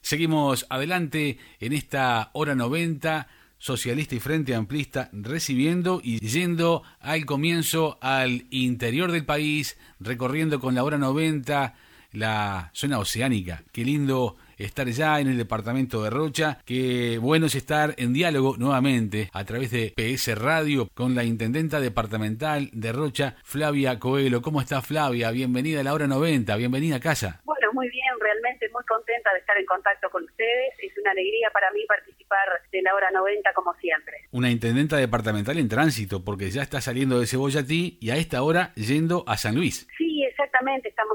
Seguimos 0.03 0.67
adelante 0.69 1.39
en 1.61 1.73
esta 1.73 2.29
hora 2.35 2.55
90 2.55 3.27
socialista 3.57 4.15
y 4.15 4.21
frente 4.21 4.55
amplista 4.55 5.09
recibiendo 5.15 6.03
y 6.05 6.19
yendo 6.19 6.83
al 7.01 7.25
comienzo 7.25 7.97
al 8.03 8.45
interior 8.51 9.13
del 9.13 9.25
país, 9.25 9.79
recorriendo 9.99 10.61
con 10.61 10.75
la 10.75 10.85
hora 10.85 10.99
90 10.99 11.75
la 12.13 12.71
zona 12.75 12.99
oceánica. 12.99 13.65
Qué 13.73 13.83
lindo 13.83 14.37
estar 14.59 14.89
ya 14.89 15.21
en 15.21 15.29
el 15.29 15.39
departamento 15.39 16.03
de 16.03 16.11
Rocha. 16.11 16.59
Qué 16.65 17.19
bueno 17.19 17.47
es 17.47 17.55
estar 17.55 17.95
en 17.97 18.13
diálogo 18.13 18.57
nuevamente 18.57 19.31
a 19.33 19.45
través 19.45 19.71
de 19.71 19.93
PS 19.97 20.37
Radio 20.39 20.89
con 20.95 21.15
la 21.15 21.25
intendenta 21.25 21.81
departamental 21.81 22.71
de 22.73 22.93
Rocha, 22.93 23.37
Flavia 23.45 23.99
Coelho. 23.99 24.43
¿Cómo 24.43 24.61
está 24.61 24.83
Flavia? 24.83 25.31
Bienvenida 25.31 25.81
a 25.81 25.85
la 25.85 25.95
hora 25.95 26.07
90, 26.07 26.57
bienvenida 26.57 26.97
a 26.97 27.01
casa. 27.01 27.41
Bueno, 27.45 27.73
muy 27.73 27.89
bien, 27.89 28.13
realmente 28.21 28.69
muy 28.73 28.85
contenta 28.85 29.33
de 29.33 29.41
estar 29.41 29.57
en 29.57 29.67
contacto 29.67 30.09
con 30.11 30.25
ustedes. 30.25 30.75
Es 30.79 30.97
una 30.99 31.11
alegría 31.11 31.51
para 31.53 31.71
mí 31.73 31.85
participar 31.87 32.47
de 32.71 32.83
la 32.83 32.95
hora 32.95 33.11
90 33.11 33.53
como 33.53 33.75
siempre. 33.75 34.15
Una 34.31 34.51
intendenta 34.51 34.97
departamental 34.97 35.59
en 35.59 35.69
tránsito 35.69 36.25
porque 36.25 36.51
ya 36.51 36.63
está 36.63 36.81
saliendo 36.81 37.21
de 37.21 37.27
Cebollatí 37.27 37.99
y 38.01 38.11
a 38.11 38.17
esta 38.17 38.43
hora 38.43 38.73
yendo 38.75 39.25
a 39.27 39.37
San 39.37 39.55
Luis. 39.55 39.87
Sí, 39.97 40.25
exactamente, 40.25 40.89
estamos 40.89 41.14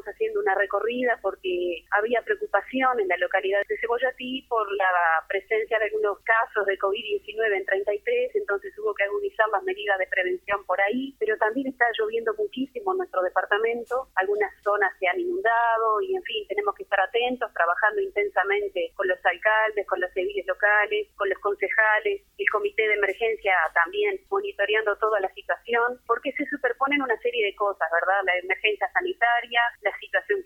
una 0.50 0.56
recorrida 0.56 1.20
porque 1.22 1.86
había 1.92 2.22
preocupación 2.24 3.00
en 3.00 3.08
la 3.08 3.18
localidad 3.18 3.62
de 3.68 3.78
Cebollatí 3.78 4.46
por 4.50 4.66
la 4.76 4.90
presencia 5.28 5.78
de 5.78 5.86
algunos 5.86 6.18
casos 6.26 6.66
de 6.66 6.78
COVID-19 6.80 7.54
en 7.54 7.66
33, 7.66 8.36
entonces 8.36 8.74
hubo 8.80 8.94
que 8.96 9.04
agudizar 9.04 9.48
las 9.50 9.64
medidas 9.64 10.00
de 10.00 10.08
prevención 10.08 10.66
por 10.66 10.82
ahí, 10.82 11.16
pero 11.20 11.38
también 11.38 11.68
está 11.68 11.86
lloviendo 11.98 12.34
muchísimo 12.38 12.94
en 12.94 12.98
nuestro 12.98 13.22
departamento, 13.22 14.10
algunas 14.16 14.52
zonas 14.64 14.92
se 15.00 15.08
han 15.08 15.20
inundado 15.20 16.02
y 16.02 16.16
en 16.16 16.24
fin, 16.24 16.48
tenemos 16.48 16.74
que 16.74 16.84
estar 16.84 17.00
atentos, 17.00 17.54
trabajando 17.54 18.02
intensamente 18.02 18.92
con 18.96 19.08
los 19.08 19.20
alcaldes, 19.24 19.86
con 19.88 20.02
los 20.02 20.12
civiles 20.14 20.46
locales, 20.48 21.08
con 21.16 21.30
los 21.30 21.38
concejales, 21.40 22.26
el 22.38 22.50
comité 22.50 22.88
de 22.88 22.96
emergencia 22.96 23.54
también 23.74 24.20
monitoreando 24.30 24.96
toda 24.98 25.20
la 25.20 25.30
situación, 25.34 26.02
porque 26.08 26.32
se 26.34 26.46
superponen 26.46 27.02
una 27.02 27.18
serie 27.20 27.46
de 27.46 27.56
cosas, 27.56 27.88
¿verdad? 27.94 28.24
La 28.26 28.38
emergencia 28.38 28.90
sanitaria, 28.94 29.62
la 29.82 29.94
situación 30.00 30.39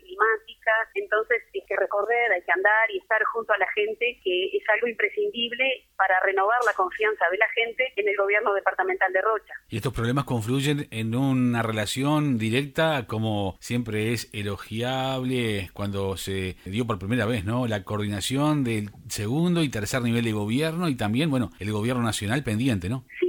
entonces 0.94 1.42
hay 1.52 1.62
que 1.66 1.76
recorrer, 1.76 2.32
hay 2.32 2.42
que 2.42 2.52
andar 2.52 2.90
y 2.90 2.98
estar 2.98 3.22
junto 3.24 3.52
a 3.52 3.58
la 3.58 3.66
gente, 3.72 4.20
que 4.22 4.46
es 4.56 4.62
algo 4.72 4.88
imprescindible 4.88 5.88
para 5.96 6.18
renovar 6.20 6.58
la 6.66 6.72
confianza 6.72 7.24
de 7.30 7.38
la 7.38 7.48
gente 7.54 7.92
en 7.96 8.08
el 8.08 8.16
gobierno 8.16 8.54
departamental 8.54 9.12
de 9.12 9.20
Rocha. 9.20 9.54
Y 9.68 9.76
estos 9.76 9.92
problemas 9.92 10.24
confluyen 10.24 10.88
en 10.90 11.14
una 11.14 11.62
relación 11.62 12.38
directa, 12.38 13.06
como 13.06 13.56
siempre 13.60 14.12
es 14.12 14.30
elogiable 14.32 15.70
cuando 15.72 16.16
se 16.16 16.56
dio 16.64 16.86
por 16.86 16.98
primera 16.98 17.26
vez, 17.26 17.44
¿no? 17.44 17.66
La 17.66 17.84
coordinación 17.84 18.64
del 18.64 18.90
segundo 19.08 19.62
y 19.62 19.68
tercer 19.68 20.02
nivel 20.02 20.24
de 20.24 20.32
gobierno 20.32 20.88
y 20.88 20.96
también, 20.96 21.30
bueno, 21.30 21.50
el 21.58 21.72
gobierno 21.72 22.02
nacional 22.02 22.42
pendiente, 22.42 22.88
¿no? 22.88 23.04
Sí, 23.20 23.23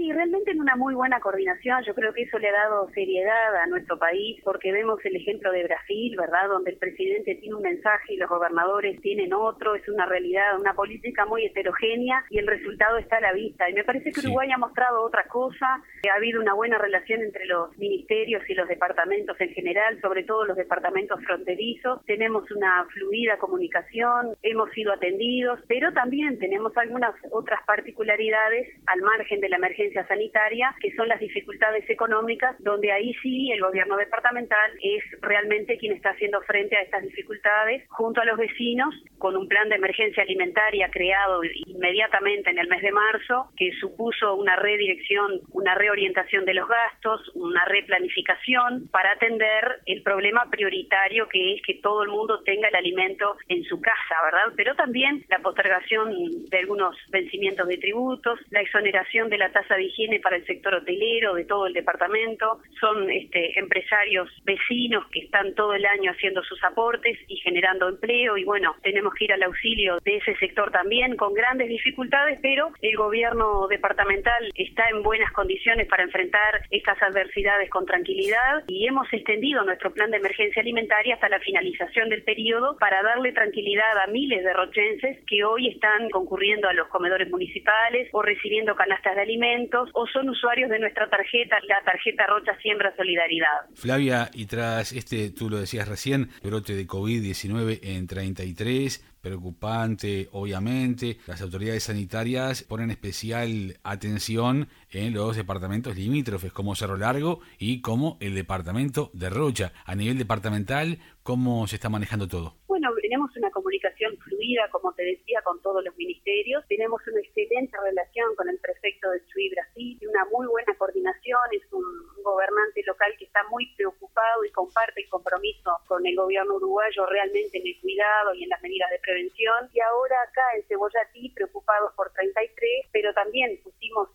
una 0.66 0.76
muy 0.76 0.96
buena 0.96 1.20
coordinación. 1.20 1.84
Yo 1.84 1.94
creo 1.94 2.12
que 2.12 2.24
eso 2.24 2.40
le 2.40 2.50
ha 2.50 2.54
dado 2.54 2.90
seriedad 2.90 3.56
a 3.56 3.68
nuestro 3.68 4.00
país 4.00 4.42
porque 4.44 4.72
vemos 4.72 5.00
el 5.06 5.16
ejemplo 5.16 5.52
de 5.52 5.64
Brasil, 5.64 6.16
¿verdad? 6.18 6.48
Donde 6.48 6.72
el 6.72 6.78
presidente 6.78 7.36
tiene 7.36 7.54
un 7.54 7.62
mensaje 7.62 8.16
y 8.16 8.18
los 8.18 8.28
gobernadores 8.28 9.00
tienen 9.02 9.32
otro. 9.32 9.76
Es 9.76 9.88
una 9.88 10.08
realidad, 10.08 10.60
una 10.60 10.74
política 10.74 11.24
muy 11.28 11.46
heterogénea 11.46 12.26
y 12.32 12.40
el 12.40 12.48
resultado 12.48 12.98
está 12.98 13.18
a 13.18 13.22
la 13.22 13.34
vista. 13.34 13.70
Y 13.70 13.74
me 13.74 13.84
parece 13.84 14.12
que 14.12 14.22
Uruguay 14.22 14.50
ha 14.52 14.58
mostrado 14.58 15.04
otra 15.04 15.28
cosa. 15.28 15.84
Ha 16.12 16.16
habido 16.18 16.42
una 16.42 16.56
buena 16.56 16.80
relación 16.80 17.22
entre 17.22 17.46
los 17.46 17.78
ministerios 17.78 18.42
y 18.50 18.56
los 18.56 18.68
departamentos 18.68 19.40
en 19.40 19.50
general, 19.50 20.02
sobre 20.02 20.24
todo 20.24 20.46
los 20.46 20.58
departamentos 20.58 21.24
fronterizos. 21.26 22.04
Tenemos 22.06 22.50
una 22.50 22.88
fluida 22.92 23.38
comunicación, 23.38 24.36
hemos 24.42 24.72
sido 24.72 24.94
atendidos, 24.94 25.60
pero 25.68 25.94
también 25.94 26.40
tenemos 26.40 26.76
algunas 26.76 27.14
otras 27.30 27.60
particularidades 27.68 28.68
al 28.88 29.02
margen 29.02 29.42
de 29.42 29.50
la 29.50 29.58
emergencia 29.58 30.08
sanitaria, 30.08 30.55
que 30.80 30.96
son 30.96 31.08
las 31.08 31.20
dificultades 31.20 31.90
económicas, 31.90 32.56
donde 32.60 32.92
ahí 32.92 33.14
sí 33.22 33.52
el 33.52 33.62
gobierno 33.62 33.98
departamental 33.98 34.72
es 34.82 35.04
realmente 35.22 35.78
quien 35.78 35.94
está 35.94 36.10
haciendo 36.10 36.42
frente 36.42 36.76
a 36.78 36.82
estas 36.82 37.04
dificultades 37.04 37.84
junto 37.90 38.22
a 38.22 38.26
los 38.26 38.38
vecinos 38.38 38.94
con 39.18 39.36
un 39.36 39.48
plan 39.48 39.70
de 39.70 39.76
emergencia 39.76 40.24
alimentaria 40.24 40.90
creado 40.92 41.42
inmediatamente 41.66 42.50
en 42.50 42.60
el 42.60 42.68
mes 42.68 42.82
de 42.82 42.92
marzo, 42.92 43.50
que 43.58 43.72
supuso 43.80 44.36
una 44.36 44.56
redirección, 44.56 45.42
una 45.52 45.76
reorientación 45.76 46.46
de 46.46 46.54
los 46.54 46.68
gastos, 46.68 47.22
una 47.36 47.66
replanificación 47.66 48.88
para 48.92 49.12
atender 49.14 49.82
el 49.86 50.02
problema 50.04 50.50
prioritario 50.50 51.28
que 51.30 51.56
es 51.56 51.62
que 51.62 51.76
todo 51.76 52.04
el 52.04 52.10
mundo 52.10 52.42
tenga 52.44 52.68
el 52.68 52.76
alimento 52.76 53.38
en 53.48 53.64
su 53.64 53.80
casa, 53.82 54.16
¿verdad? 54.24 54.54
Pero 54.56 54.76
también 54.76 55.24
la 55.30 55.40
postergación 55.40 56.46
de 56.50 56.58
algunos 56.60 56.96
vencimientos 57.10 57.68
de 57.68 57.78
tributos, 57.78 58.40
la 58.50 58.62
exoneración 58.62 59.30
de 59.30 59.38
la 59.38 59.52
tasa 59.52 59.76
de 59.76 59.84
higiene 59.84 60.20
para 60.20 60.38
el 60.38 60.45
sector 60.46 60.76
hotelero 60.76 61.34
de 61.34 61.46
todo 61.46 61.68
el 61.68 61.74
departamento, 61.74 62.60
son 62.80 63.10
este, 63.10 63.58
empresarios 63.60 64.30
vecinos 64.44 65.06
que 65.12 65.20
están 65.20 65.54
todo 65.56 65.74
el 65.74 65.86
año 65.86 66.12
haciendo 66.12 66.44
sus 66.44 66.64
aportes 66.64 67.18
y 67.28 67.38
generando 67.38 67.90
empleo. 67.90 68.38
Y 68.38 68.44
bueno, 68.44 68.76
tenemos 68.82 69.14
que 69.14 69.26
ir 69.26 69.34
al 69.34 69.44
auxilio 69.44 70.00
de 70.04 70.18
ese 70.18 70.36
sector 70.38 70.72
también 70.72 71.16
con 71.16 71.34
grandes 71.34 71.70
dificultades, 71.70 72.40
pero 72.42 72.72
el 72.82 72.96
gobierno 72.96 73.68
departamental 73.68 74.52
está 74.56 74.88
en 74.90 75.04
buenas 75.04 75.32
condiciones 75.32 75.88
para 75.88 76.04
enfrentar 76.04 76.62
estas 76.72 77.02
adversidades 77.02 77.70
con 77.70 77.86
tranquilidad. 77.86 78.64
Y 78.68 78.88
hemos 78.88 79.12
extendido 79.12 79.64
nuestro 79.64 79.94
plan 79.94 80.12
de 80.12 80.18
emergencia 80.18 80.62
alimentaria 80.62 81.16
hasta 81.16 81.30
la 81.30 81.40
finalización 81.40 82.10
del 82.10 82.24
periodo 82.24 82.78
para 82.78 83.02
darle 83.04 83.32
tranquilidad 83.32 83.98
a 84.04 84.08
miles 84.08 84.44
de 84.44 84.54
rochenses 84.54 85.20
que 85.28 85.44
hoy 85.44 85.70
están 85.70 86.10
concurriendo 86.10 86.68
a 86.68 86.74
los 86.74 86.88
comedores 86.88 87.30
municipales 87.30 88.10
o 88.12 88.22
recibiendo 88.22 88.76
canastas 88.76 89.16
de 89.16 89.22
alimentos 89.22 89.90
o 89.94 90.08
son 90.08 90.25
usuarios 90.30 90.70
de 90.70 90.80
nuestra 90.80 91.10
tarjeta, 91.10 91.58
la 91.68 91.82
tarjeta 91.84 92.26
Rocha 92.28 92.58
Siembra 92.62 92.96
Solidaridad. 92.96 93.70
Flavia, 93.76 94.30
y 94.34 94.46
tras 94.46 94.92
este, 94.92 95.30
tú 95.30 95.50
lo 95.50 95.58
decías 95.58 95.88
recién, 95.88 96.30
brote 96.44 96.76
de 96.76 96.88
COVID-19 96.88 97.80
en 97.84 98.08
33, 98.08 99.04
preocupante, 99.22 100.30
obviamente. 100.34 101.18
Las 101.26 101.42
autoridades 101.42 101.84
sanitarias 101.84 102.62
ponen 102.62 102.92
especial 102.92 103.78
atención 103.84 104.68
en 104.92 105.14
los 105.14 105.36
departamentos 105.36 105.96
limítrofes 105.96 106.52
como 106.52 106.76
Cerro 106.76 106.98
Largo 106.98 107.40
y 107.58 107.82
como 107.82 108.18
el 108.20 108.36
departamento 108.36 109.10
de 109.14 109.30
Rocha. 109.30 109.74
A 109.86 109.96
nivel 109.96 110.18
departamental, 110.18 111.00
¿cómo 111.24 111.68
se 111.68 111.76
está 111.76 111.90
manejando 111.90 112.28
todo? 112.28 112.56
Bueno, 112.68 112.90
tenemos 113.02 113.36
una 113.38 113.50
comunicación 113.52 114.18
fluida, 114.18 114.68
como 114.72 114.94
te 114.94 115.04
decía, 115.04 115.42
con 115.44 115.62
todos 115.62 115.84
los 115.84 115.96
ministerios, 115.96 116.66
tenemos 116.68 117.02
una 117.08 117.22
excelente 117.22 117.78
relación 117.82 118.36
con 118.36 118.50
el 118.50 118.60
prefecto 118.60 119.10
de 119.12 119.26
Chuy 119.28 119.50
Brasil, 119.50 120.00
una 120.10 120.26
muy 120.26 120.48
buena 120.48 120.76
coordinación, 120.78 121.40
es 121.52 121.64
un 121.72 121.84
gobernante 122.24 122.84
local 122.86 123.14
que 123.18 123.26
está 123.26 123.42
muy 123.50 123.74
preocupado 123.76 124.44
y 124.44 124.52
comparte 124.52 125.02
el 125.02 125.10
compromiso 125.10 125.72
con 125.88 126.06
el 126.06 126.16
gobierno 126.16 126.56
uruguayo 126.56 127.06
realmente 127.06 127.58
en 127.58 127.68
el 127.68 127.80
cuidado 127.80 128.34
y 128.34 128.44
en 128.44 128.50
las 128.50 128.62
medidas 128.62 128.90
de 128.92 129.00
prevención. 129.00 129.70
Y 129.74 129.80
ahora 129.80 130.16
acá 130.28 130.42
en 130.58 130.64
Cebollatí, 130.68 131.30
preocupados 131.30 131.94
por 131.96 132.12
33, 132.12 132.90
pero 132.92 133.14
también 133.14 133.60
pusimos 133.64 134.10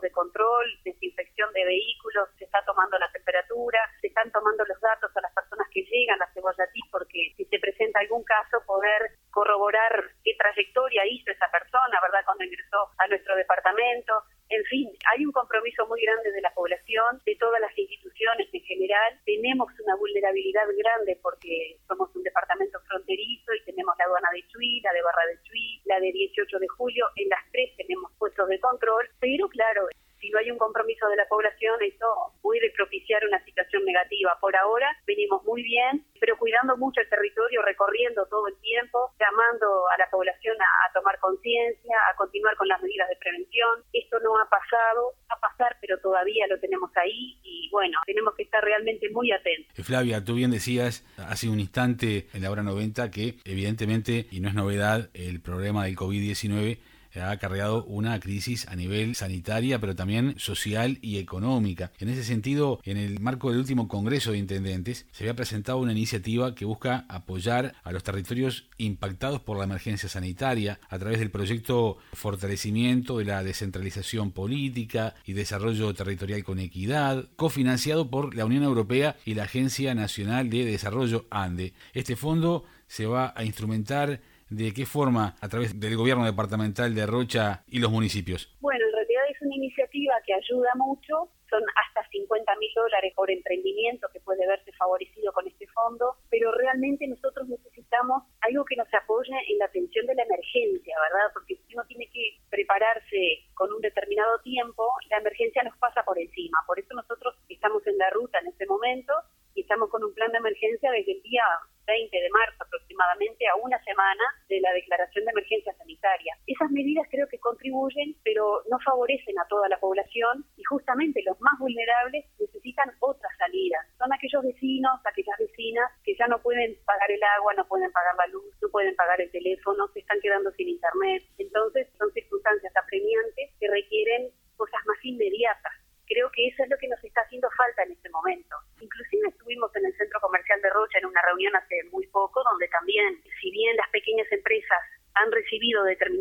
de 0.00 0.10
control, 0.10 0.64
desinfección 0.84 1.52
de 1.52 1.64
vehículos, 1.64 2.28
se 2.38 2.44
está 2.44 2.64
tomando 2.64 2.98
la 2.98 3.10
temperatura, 3.12 3.78
se 4.00 4.08
están 4.08 4.30
tomando 4.30 4.64
los 4.64 4.80
datos 4.80 5.10
a 5.16 5.20
las 5.20 5.32
personas 5.32 5.68
que 5.70 5.82
llegan 5.82 6.22
a 6.22 6.32
Cebollatí 6.32 6.80
porque 6.90 7.34
si 7.36 7.44
se 7.44 7.58
presenta 7.58 8.00
algún 8.00 8.24
caso 8.24 8.62
poder 8.66 9.18
corroborar 9.30 10.12
qué 10.24 10.34
trayectoria 10.38 11.02
hizo 11.06 11.30
esa 11.30 11.50
persona, 11.50 11.98
¿verdad? 12.02 12.24
Cuando 12.24 12.44
ingresó 12.44 12.90
a 12.98 13.08
nuestro 13.08 13.36
departamento. 13.36 14.12
En 14.52 14.62
fin, 14.64 14.90
hay 15.10 15.24
un 15.24 15.32
compromiso 15.32 15.86
muy 15.86 16.02
grande 16.02 16.30
de 16.30 16.42
la 16.42 16.52
población, 16.52 17.22
de 17.24 17.36
todas 17.36 17.58
las 17.58 17.72
instituciones 17.76 18.48
en 18.52 18.60
general. 18.60 19.18
Tenemos 19.24 19.72
una 19.80 19.96
vulnerabilidad 19.96 20.68
grande 20.76 21.18
porque 21.22 21.80
somos 21.88 22.14
un 22.14 22.22
departamento 22.22 22.78
fronterizo 22.86 23.54
y 23.54 23.64
tenemos 23.64 23.96
la 23.98 24.04
aduana 24.04 24.28
de 24.30 24.46
Chuy, 24.48 24.80
la 24.82 24.92
de 24.92 25.02
Barra 25.02 25.24
de 25.26 25.42
Chuy, 25.42 25.80
la 25.86 26.00
de 26.00 26.12
18 26.12 26.58
de 26.58 26.68
julio. 26.68 27.06
En 27.16 27.30
las 27.30 27.40
tres 27.50 27.74
tenemos 27.78 28.11
puestos 28.22 28.46
de 28.46 28.60
control, 28.60 29.10
pero 29.18 29.48
claro, 29.48 29.88
si 30.22 30.30
no 30.30 30.38
hay 30.38 30.48
un 30.52 30.56
compromiso 30.56 31.08
de 31.08 31.16
la 31.16 31.26
población, 31.26 31.74
eso 31.82 32.06
puede 32.40 32.70
propiciar 32.70 33.20
una 33.26 33.44
situación 33.44 33.84
negativa. 33.84 34.38
Por 34.40 34.54
ahora 34.54 34.86
venimos 35.04 35.42
muy 35.42 35.64
bien, 35.64 36.06
pero 36.20 36.38
cuidando 36.38 36.76
mucho 36.76 37.00
el 37.00 37.08
territorio, 37.08 37.60
recorriendo 37.62 38.24
todo 38.26 38.46
el 38.46 38.54
tiempo, 38.62 39.10
llamando 39.18 39.66
a 39.90 39.98
la 39.98 40.08
población 40.08 40.54
a, 40.62 40.92
tomar 40.94 41.18
conciencia, 41.18 41.96
a 42.08 42.14
continuar 42.14 42.56
con 42.56 42.68
las 42.68 42.80
medidas 42.80 43.08
de 43.08 43.16
prevención. 43.16 43.82
Esto 43.92 44.20
no 44.20 44.38
ha 44.38 44.48
pasado, 44.48 45.14
a 45.28 45.40
pasar, 45.40 45.76
pero 45.80 45.98
todavía 45.98 46.46
lo 46.46 46.60
tenemos 46.60 46.92
ahí 46.94 47.40
y 47.42 47.68
bueno, 47.72 47.98
tenemos 48.06 48.36
que 48.36 48.44
estar 48.44 48.62
realmente 48.62 49.10
muy 49.10 49.32
atentos. 49.32 49.76
Eh, 49.76 49.82
Flavia, 49.82 50.22
tú 50.22 50.36
bien 50.36 50.52
decías 50.52 51.04
hace 51.18 51.48
un 51.48 51.58
instante 51.58 52.28
en 52.32 52.42
la 52.42 52.52
hora 52.52 52.62
90 52.62 53.10
que 53.10 53.34
evidentemente, 53.44 54.26
y 54.30 54.38
no 54.38 54.48
es 54.48 54.54
novedad, 54.54 55.10
el 55.14 55.42
problema 55.42 55.86
del 55.86 55.96
COVID-19 55.96 56.78
ha 57.20 57.30
acarreado 57.30 57.84
una 57.84 58.18
crisis 58.20 58.66
a 58.68 58.76
nivel 58.76 59.14
sanitaria, 59.14 59.78
pero 59.80 59.94
también 59.94 60.34
social 60.38 60.98
y 61.02 61.18
económica. 61.18 61.92
En 61.98 62.08
ese 62.08 62.24
sentido, 62.24 62.80
en 62.84 62.96
el 62.96 63.20
marco 63.20 63.50
del 63.50 63.60
último 63.60 63.88
Congreso 63.88 64.32
de 64.32 64.38
Intendentes, 64.38 65.06
se 65.12 65.24
había 65.24 65.36
presentado 65.36 65.78
una 65.78 65.92
iniciativa 65.92 66.54
que 66.54 66.64
busca 66.64 67.04
apoyar 67.08 67.74
a 67.82 67.92
los 67.92 68.02
territorios 68.02 68.68
impactados 68.78 69.40
por 69.40 69.58
la 69.58 69.64
emergencia 69.64 70.08
sanitaria 70.08 70.80
a 70.88 70.98
través 70.98 71.18
del 71.18 71.30
proyecto 71.30 71.98
Fortalecimiento 72.12 73.18
de 73.18 73.24
la 73.24 73.42
Descentralización 73.42 74.30
Política 74.32 75.14
y 75.24 75.32
Desarrollo 75.32 75.92
Territorial 75.94 76.44
con 76.44 76.58
Equidad, 76.58 77.28
cofinanciado 77.36 78.10
por 78.10 78.34
la 78.34 78.44
Unión 78.44 78.62
Europea 78.62 79.16
y 79.24 79.34
la 79.34 79.44
Agencia 79.44 79.94
Nacional 79.94 80.50
de 80.50 80.64
Desarrollo 80.64 81.26
ANDE. 81.30 81.74
Este 81.92 82.16
fondo 82.16 82.64
se 82.86 83.06
va 83.06 83.32
a 83.36 83.44
instrumentar 83.44 84.20
¿De 84.52 84.74
qué 84.74 84.84
forma? 84.84 85.34
A 85.40 85.48
través 85.48 85.80
del 85.80 85.96
gobierno 85.96 86.26
departamental 86.26 86.94
de 86.94 87.06
Rocha 87.06 87.64
y 87.72 87.80
los 87.80 87.90
municipios. 87.90 88.52
Bueno, 88.60 88.84
en 88.84 88.92
realidad 88.92 89.22
es 89.30 89.40
una 89.40 89.56
iniciativa 89.56 90.12
que 90.26 90.34
ayuda 90.34 90.68
mucho. 90.76 91.32
Son 91.48 91.62
hasta 91.72 92.06
50 92.10 92.56
mil 92.56 92.68
dólares 92.76 93.14
por 93.16 93.30
emprendimiento 93.30 94.08
que 94.12 94.20
puede 94.20 94.46
verse 94.46 94.70
favorecido 94.72 95.32
con 95.32 95.48
este 95.48 95.66
fondo, 95.68 96.16
pero 96.28 96.52
realmente 96.52 97.08
nosotros 97.08 97.48
necesitamos 97.48 98.24
algo 98.42 98.66
que 98.66 98.76
nos 98.76 98.92
apoye 98.92 99.32
en 99.48 99.56
la 99.56 99.64
atención 99.64 100.04
de 100.04 100.16
la 100.16 100.24
emergencia, 100.24 100.96
¿verdad? 101.00 101.32
Porque 101.32 101.56
uno 101.72 101.84
tiene 101.88 102.10
que 102.12 102.36
prepararse 102.50 103.48
con 103.54 103.72
un 103.72 103.80
determinado 103.80 104.38
tiempo, 104.44 104.84
la 105.08 105.16
emergencia 105.16 105.62
nos 105.62 105.78
pasa 105.78 106.04
por 106.04 106.18
encima. 106.18 106.58
Por 106.66 106.78
eso 106.78 106.92
nosotros 106.92 107.36
estamos 107.48 107.86
en 107.86 107.96
la 107.96 108.10
ruta 108.10 108.38
en 108.40 108.48
este 108.48 108.66
momento 108.66 109.14
y 109.54 109.62
estamos 109.62 109.88
con 109.88 110.04
un 110.04 110.12
plan 110.12 110.30
de 110.32 110.38
emergencia 110.38 110.90
desde 110.90 111.12
el 111.12 111.22
día 111.22 111.44
20 111.86 112.16
de 112.16 112.30
marzo 112.30 112.56
aproximadamente 112.60 112.91
a 113.02 113.56
una 113.62 113.82
semana 113.84 114.24
de 114.48 114.60
la 114.60 114.72
declaración 114.72 115.24
de 115.24 115.30
emergencia 115.32 115.74
sanitaria. 115.74 116.36
Esas 116.46 116.70
medidas 116.70 117.06
creo 117.10 117.26
que 117.28 117.38
contribuyen, 117.38 118.16
pero 118.24 118.62
no 118.70 118.78
favorecen 118.84 119.38
a 119.38 119.46
toda 119.48 119.68
la 119.68 119.78
población 119.78 120.44
y 120.56 120.62
justamente 120.64 121.22
los 121.24 121.40
más 121.40 121.58
vulnerables 121.58 122.24
necesitan 122.38 122.90
otra 123.00 123.28
salida. 123.38 123.78
Son 123.98 124.12
aquellos 124.12 124.42
vecinos, 124.42 125.00
aquellas 125.04 125.38
vecinas 125.38 125.90
que 126.04 126.14
ya 126.16 126.26
no 126.26 126.40
pueden 126.40 126.76
pagar 126.84 127.10
el 127.10 127.22
agua, 127.38 127.54
no 127.54 127.66
pueden 127.66 127.90
pagar 127.92 128.14
la 128.16 128.26
luz, 128.28 128.54
no 128.60 128.68
pueden 128.68 128.94
pagar 128.96 129.20
el 129.20 129.30
teléfono, 129.30 129.88
se 129.92 130.00
están 130.00 130.20
quedando 130.20 130.50
sin 130.52 130.68
internet. 130.68 131.22
Entonces 131.38 131.88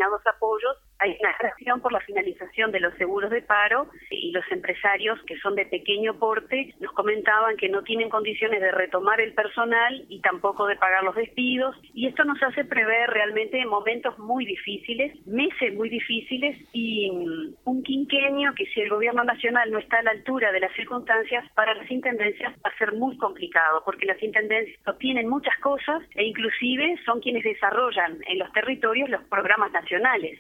terminado 0.02 0.18
empresarios 4.82 5.20
que 5.28 5.38
son 5.40 5.56
de 5.56 5.66
pequeño 5.66 6.18
porte 6.18 6.74
nos 6.80 6.92
comentaban 6.94 7.58
que 7.58 7.70
no 7.70 7.84
tienen 7.84 8.10
condiciones 8.10 8.62
de 8.62 8.72
retomar 8.72 9.22
el 9.22 9.34
personal 9.34 10.06
y 10.10 10.20
tampoco 10.22 10.66
de 10.68 10.76
pagar 10.76 11.04
los 11.04 11.16
despidos. 11.16 11.76
Y 11.94 12.08
esto 12.08 12.24
nos 12.24 12.42
hace 12.42 12.66
prever 12.66 13.10
realmente 13.10 13.64
momentos 13.66 14.18
muy 14.18 14.46
difíciles, 14.46 15.16
meses 15.28 15.74
muy 15.76 15.90
difíciles 15.90 16.58
y 16.74 17.12
mm, 17.12 17.54
un 17.66 17.84
quinquenio 17.84 18.54
que 18.56 18.66
si 18.68 18.82
el 18.82 18.90
gobierno 18.90 19.24
nacional 19.24 19.72
no 19.72 19.80
está 19.80 20.00
a 20.00 20.04
la 20.04 20.12
altura 20.12 20.52
de 20.52 20.60
las 20.60 20.74
circunstancias 20.74 21.46
para 21.54 21.76
las 21.76 21.90
intendencias 21.90 22.54
va 22.66 22.72
a 22.74 22.78
ser 22.78 22.94
muy 22.94 23.18
complicado 23.18 23.84
porque 23.86 24.06
las 24.06 24.22
intendencias 24.22 24.78
obtienen 24.88 25.30
muchas 25.30 25.58
cosas 25.60 26.02
e 26.16 26.24
inclusive 26.24 26.98
son 27.06 27.22
quienes 27.22 27.44
desarrollan 27.44 28.18
en 28.28 28.40
los 28.40 28.52
territorios 28.52 29.10
los 29.10 29.24
programas 29.26 29.72
nacionales. 29.72 30.40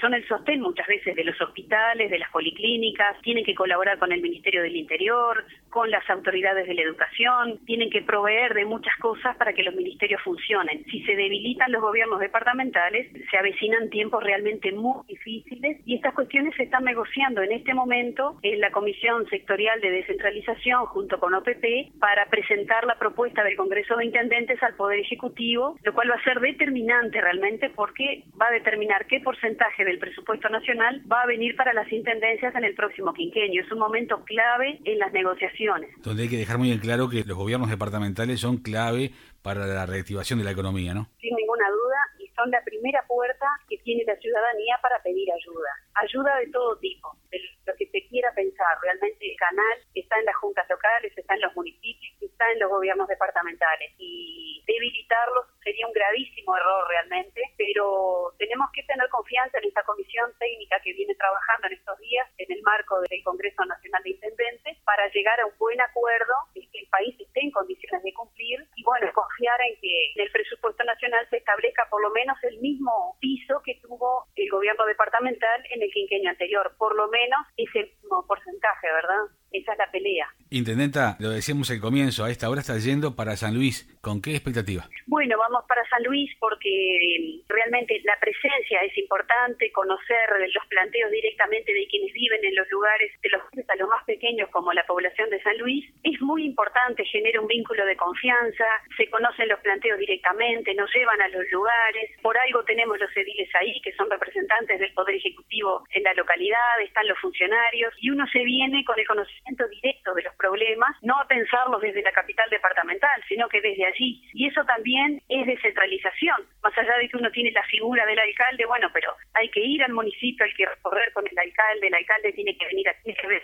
Son 0.00 0.14
el 0.14 0.26
sostén 0.28 0.60
muchas 0.60 0.86
veces 0.86 1.16
de 1.16 1.24
los 1.24 1.40
hospitales, 1.40 2.10
de 2.10 2.18
las 2.18 2.30
policlínicas, 2.30 3.20
tienen 3.22 3.44
que 3.44 3.54
colaborar 3.54 3.79
con 3.98 4.12
el 4.12 4.20
Ministerio 4.20 4.62
del 4.62 4.76
Interior, 4.76 5.44
con 5.70 5.90
las 5.90 6.08
autoridades 6.10 6.66
de 6.66 6.74
la 6.74 6.82
educación, 6.82 7.58
tienen 7.64 7.90
que 7.90 8.02
proveer 8.02 8.54
de 8.54 8.64
muchas 8.64 8.94
cosas 8.98 9.36
para 9.36 9.52
que 9.52 9.62
los 9.62 9.74
ministerios 9.74 10.20
funcionen. 10.22 10.84
Si 10.86 11.02
se 11.04 11.16
debilitan 11.16 11.72
los 11.72 11.80
gobiernos 11.80 12.20
departamentales, 12.20 13.08
se 13.30 13.36
avecinan 13.36 13.88
tiempos 13.90 14.22
realmente 14.22 14.72
muy 14.72 15.06
difíciles 15.06 15.78
y 15.86 15.96
estas 15.96 16.14
cuestiones 16.14 16.54
se 16.56 16.64
están 16.64 16.84
negociando 16.84 17.42
en 17.42 17.52
este 17.52 17.72
momento 17.72 18.38
en 18.42 18.60
la 18.60 18.70
Comisión 18.70 19.26
Sectorial 19.28 19.80
de 19.80 19.90
Descentralización 19.90 20.86
junto 20.86 21.18
con 21.18 21.34
OPP 21.34 21.98
para 21.98 22.26
presentar 22.26 22.84
la 22.84 22.98
propuesta 22.98 23.44
del 23.44 23.56
Congreso 23.56 23.96
de 23.96 24.06
Intendentes 24.06 24.62
al 24.62 24.74
Poder 24.74 24.98
Ejecutivo, 24.98 25.76
lo 25.82 25.94
cual 25.94 26.10
va 26.10 26.16
a 26.16 26.24
ser 26.24 26.40
determinante 26.40 27.20
realmente 27.20 27.70
porque 27.70 28.24
va 28.40 28.48
a 28.48 28.52
determinar 28.52 29.06
qué 29.06 29.20
porcentaje 29.20 29.84
de 29.84 29.90
el 29.90 29.98
presupuesto 29.98 30.48
nacional 30.48 31.02
va 31.10 31.22
a 31.22 31.26
venir 31.26 31.56
para 31.56 31.72
las 31.72 31.90
intendencias 31.92 32.54
en 32.54 32.64
el 32.64 32.74
próximo 32.74 33.12
quinquenio. 33.12 33.62
Es 33.70 33.74
un 33.74 33.86
momento 33.86 34.18
clave 34.24 34.80
en 34.84 34.98
las 34.98 35.12
negociaciones. 35.12 35.94
Donde 36.02 36.24
hay 36.24 36.28
que 36.28 36.38
dejar 36.38 36.58
muy 36.58 36.72
en 36.72 36.80
claro 36.80 37.08
que 37.08 37.22
los 37.22 37.38
gobiernos 37.38 37.70
departamentales 37.70 38.40
son 38.40 38.56
clave 38.56 39.12
para 39.42 39.64
la 39.64 39.86
reactivación 39.86 40.40
de 40.40 40.44
la 40.44 40.50
economía, 40.50 40.92
¿no? 40.92 41.06
Sin 41.20 41.36
ninguna 41.36 41.70
duda, 41.70 41.98
y 42.18 42.26
son 42.34 42.50
la 42.50 42.60
primera 42.64 42.98
puerta 43.06 43.46
que 43.68 43.78
tiene 43.78 44.02
la 44.04 44.16
ciudadanía 44.16 44.74
para 44.82 45.00
pedir 45.04 45.30
ayuda. 45.30 45.70
Ayuda 46.02 46.36
de 46.38 46.50
todo 46.50 46.76
tipo, 46.78 47.16
de 47.30 47.38
lo 47.64 47.72
que 47.78 47.86
se 47.86 48.08
quiera 48.08 48.34
pensar. 48.34 48.66
Realmente 48.82 49.30
el 49.30 49.36
canal 49.38 49.78
está 49.94 50.18
en 50.18 50.24
las 50.24 50.34
juntas 50.34 50.66
locales, 50.68 51.12
está 51.16 51.34
en 51.36 51.42
los 51.42 51.54
municipios, 51.54 52.10
en 52.48 52.58
los 52.58 52.70
gobiernos 52.70 53.08
departamentales. 53.08 53.92
Y 53.98 54.62
debilitarlos 54.66 55.46
sería 55.62 55.86
un 55.86 55.92
gravísimo 55.92 56.56
error 56.56 56.88
realmente, 56.88 57.42
pero 57.56 58.32
tenemos 58.38 58.70
que 58.72 58.82
tener 58.84 59.08
confianza 59.08 59.58
en 59.58 59.68
esta 59.68 59.82
comisión 59.82 60.32
técnica 60.38 60.80
que 60.82 60.92
viene 60.94 61.14
trabajando 61.14 61.66
en 61.66 61.74
estos 61.74 61.98
días 61.98 62.28
en 62.38 62.52
el 62.52 62.62
marco 62.62 63.00
del 63.00 63.22
Congreso 63.24 63.64
Nacional 63.64 64.02
de 64.02 64.10
Intendentes 64.10 64.78
para 64.84 65.08
llegar 65.10 65.40
a 65.40 65.46
un 65.46 65.58
buen 65.58 65.80
acuerdo 65.80 66.34
y 66.54 66.66
que 66.68 66.80
el 66.80 66.88
país 66.88 67.14
esté 67.18 67.40
en 67.42 67.50
condiciones 67.50 68.02
de 68.02 68.12
cumplir 68.14 68.66
y 68.76 68.84
bueno, 68.84 69.10
confiar 69.12 69.60
en 69.62 69.80
que 69.80 70.12
en 70.14 70.22
el 70.22 70.30
presupuesto 70.32 70.84
nacional 70.84 71.26
se 71.30 71.38
establezca 71.38 71.86
por 71.90 72.02
lo 72.02 72.10
menos 72.10 72.36
el 72.44 72.58
mismo 72.60 73.16
piso 73.20 73.60
que 73.64 73.78
tuvo 73.82 74.26
el 74.36 74.48
gobierno 74.50 74.84
departamental 74.86 75.64
en 75.70 75.82
el 75.82 75.90
quinquenio 75.90 76.30
anterior, 76.30 76.74
por 76.78 76.94
lo 76.96 77.08
menos 77.08 77.46
ese 77.56 77.84
mismo 77.84 78.26
porcentaje, 78.26 78.86
¿verdad? 78.92 79.24
Esa 79.52 79.72
es 79.72 79.78
la 79.78 79.90
pelea. 79.90 80.28
Intendenta, 80.52 81.16
lo 81.20 81.30
decíamos 81.30 81.70
al 81.70 81.78
comienzo, 81.78 82.24
a 82.24 82.30
esta 82.30 82.50
hora 82.50 82.60
está 82.60 82.76
yendo 82.76 83.14
para 83.14 83.36
San 83.36 83.54
Luis. 83.54 83.86
¿Con 84.00 84.20
qué 84.20 84.32
expectativa? 84.34 84.82
Bueno, 85.06 85.38
vamos 85.38 85.62
para 85.68 85.86
San 85.88 86.02
Luis 86.02 86.28
porque 86.40 86.66
eh, 86.66 87.40
realmente 87.46 88.00
la 88.02 88.18
presencia 88.18 88.80
es 88.82 88.96
importante, 88.98 89.70
conocer 89.70 90.26
los 90.52 90.66
planteos 90.66 91.10
directamente 91.12 91.72
de 91.72 91.86
quienes 91.86 92.12
viven 92.12 92.44
en 92.44 92.56
los 92.56 92.68
lugares, 92.70 93.12
de 93.22 93.28
los 93.28 93.42
a 93.68 93.76
los 93.76 93.88
más 93.88 94.02
pequeños 94.04 94.48
como 94.50 94.72
la 94.72 94.84
población 94.86 95.30
de 95.30 95.40
San 95.42 95.56
Luis, 95.58 95.84
es 96.02 96.20
muy 96.20 96.44
importante, 96.44 97.04
genera 97.04 97.40
un 97.40 97.46
vínculo 97.46 97.84
de 97.86 97.96
confianza, 97.96 98.64
se 98.96 99.08
conocen 99.10 99.48
los 99.48 99.60
planteos 99.60 99.98
directamente, 99.98 100.74
nos 100.74 100.90
llevan 100.92 101.20
a 101.20 101.28
los 101.28 101.44
lugares, 101.52 102.10
por 102.22 102.36
algo 102.36 102.64
tenemos 102.64 102.98
los 102.98 103.14
ediles 103.16 103.48
ahí, 103.54 103.80
que 103.82 103.92
son 103.92 104.10
representantes 104.10 104.80
del 104.80 104.92
Poder 104.94 105.14
Ejecutivo 105.14 105.84
en 105.94 106.02
la 106.02 106.14
localidad, 106.14 106.80
están 106.82 107.06
los 107.06 107.18
funcionarios, 107.18 107.94
y 108.00 108.10
uno 108.10 108.26
se 108.32 108.42
viene 108.42 108.84
con 108.84 108.98
el 108.98 109.06
conocimiento 109.06 109.68
directo 109.68 110.14
de 110.14 110.22
los 110.22 110.34
problemas, 110.40 110.96
no 111.02 111.18
a 111.20 111.28
pensarlos 111.28 111.80
desde 111.82 112.02
la 112.02 112.12
capital 112.12 112.48
departamental, 112.50 113.22
sino 113.28 113.48
que 113.48 113.60
desde 113.60 113.84
allí. 113.86 114.22
Y 114.32 114.46
eso 114.48 114.64
también 114.64 115.20
es 115.28 115.46
descentralización. 115.46 116.40
Más 116.62 116.76
allá 116.78 116.96
de 116.98 117.08
que 117.08 117.16
uno 117.16 117.30
tiene 117.30 117.52
la 117.52 117.62
figura 117.64 118.06
del 118.06 118.18
alcalde, 118.18 118.64
bueno, 118.66 118.88
pero 118.92 119.14
hay 119.34 119.48
que 119.50 119.60
ir 119.60 119.82
al 119.82 119.92
municipio, 119.92 120.44
hay 120.44 120.54
que 120.54 120.66
recorrer 120.66 121.12
con 121.12 121.26
el 121.26 121.38
alcalde, 121.38 121.86
el 121.86 121.94
alcalde 121.94 122.32
tiene 122.32 122.56
que 122.56 122.66
venir 122.66 122.88
aquí, 122.88 123.14
que 123.14 123.26
ver 123.26 123.42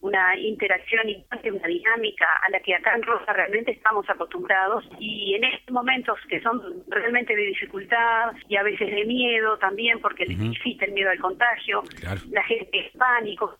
una 0.00 0.36
interacción 0.38 1.08
importante, 1.08 1.52
una 1.52 1.66
dinámica 1.66 2.26
a 2.46 2.50
la 2.50 2.60
que 2.60 2.74
acá 2.74 2.94
en 2.94 3.02
Rosa 3.02 3.32
realmente 3.32 3.72
estamos 3.72 4.08
acostumbrados 4.08 4.84
y 5.00 5.34
en 5.34 5.44
estos 5.44 5.72
momentos 5.72 6.18
que 6.28 6.40
son 6.40 6.84
realmente 6.88 7.34
de 7.34 7.42
dificultad 7.42 8.32
y 8.48 8.56
a 8.56 8.62
veces 8.62 8.90
de 8.90 9.04
miedo 9.04 9.58
también 9.58 10.00
porque 10.00 10.24
existe 10.24 10.84
el 10.84 10.92
miedo 10.92 11.10
al 11.10 11.18
contagio, 11.18 11.82
la 12.30 12.42
gente 12.44 12.78
es 12.78 12.96
pánico, 12.96 13.58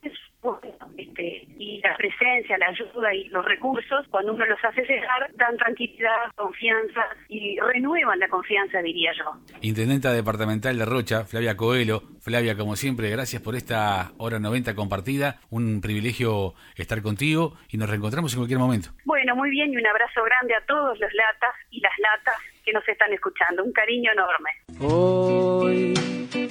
este, 0.96 1.45
y 1.45 1.45
la 1.86 1.96
presencia, 1.96 2.58
la 2.58 2.66
ayuda 2.66 3.14
y 3.14 3.28
los 3.28 3.44
recursos, 3.44 4.06
cuando 4.10 4.34
uno 4.34 4.44
los 4.46 4.58
hace 4.64 4.82
llegar, 4.82 5.30
dan 5.34 5.56
tranquilidad, 5.56 6.32
confianza 6.34 7.06
y 7.28 7.58
renuevan 7.60 8.18
la 8.18 8.28
confianza, 8.28 8.80
diría 8.82 9.12
yo. 9.16 9.24
Intendenta 9.60 10.12
Departamental 10.12 10.76
de 10.76 10.84
Rocha, 10.84 11.24
Flavia 11.24 11.56
Coelho. 11.56 12.02
Flavia, 12.20 12.56
como 12.56 12.74
siempre, 12.74 13.08
gracias 13.10 13.40
por 13.40 13.54
esta 13.54 14.10
hora 14.18 14.38
90 14.38 14.74
compartida. 14.74 15.38
Un 15.50 15.80
privilegio 15.80 16.54
estar 16.74 17.02
contigo 17.02 17.54
y 17.68 17.76
nos 17.76 17.88
reencontramos 17.88 18.32
en 18.32 18.40
cualquier 18.40 18.58
momento. 18.58 18.88
Bueno, 19.04 19.36
muy 19.36 19.50
bien 19.50 19.72
y 19.72 19.76
un 19.76 19.86
abrazo 19.86 20.22
grande 20.24 20.54
a 20.54 20.64
todos 20.66 20.98
los 20.98 21.12
latas 21.14 21.54
y 21.70 21.80
las 21.80 21.92
latas 21.98 22.34
que 22.64 22.72
nos 22.72 22.86
están 22.88 23.12
escuchando. 23.12 23.62
Un 23.62 23.72
cariño 23.72 24.10
enorme. 24.12 24.50
Hoy 24.80 25.94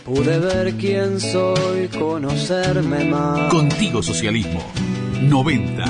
pude 0.05 0.39
ver 0.39 0.73
quién 0.79 1.19
soy, 1.19 1.89
conocerme 1.89 3.05
más. 3.05 3.51
Contigo 3.51 4.01
Socialismo 4.01 4.61
90. 5.29 5.85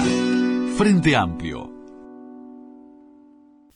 Frente 0.78 1.16
Amplio. 1.16 1.70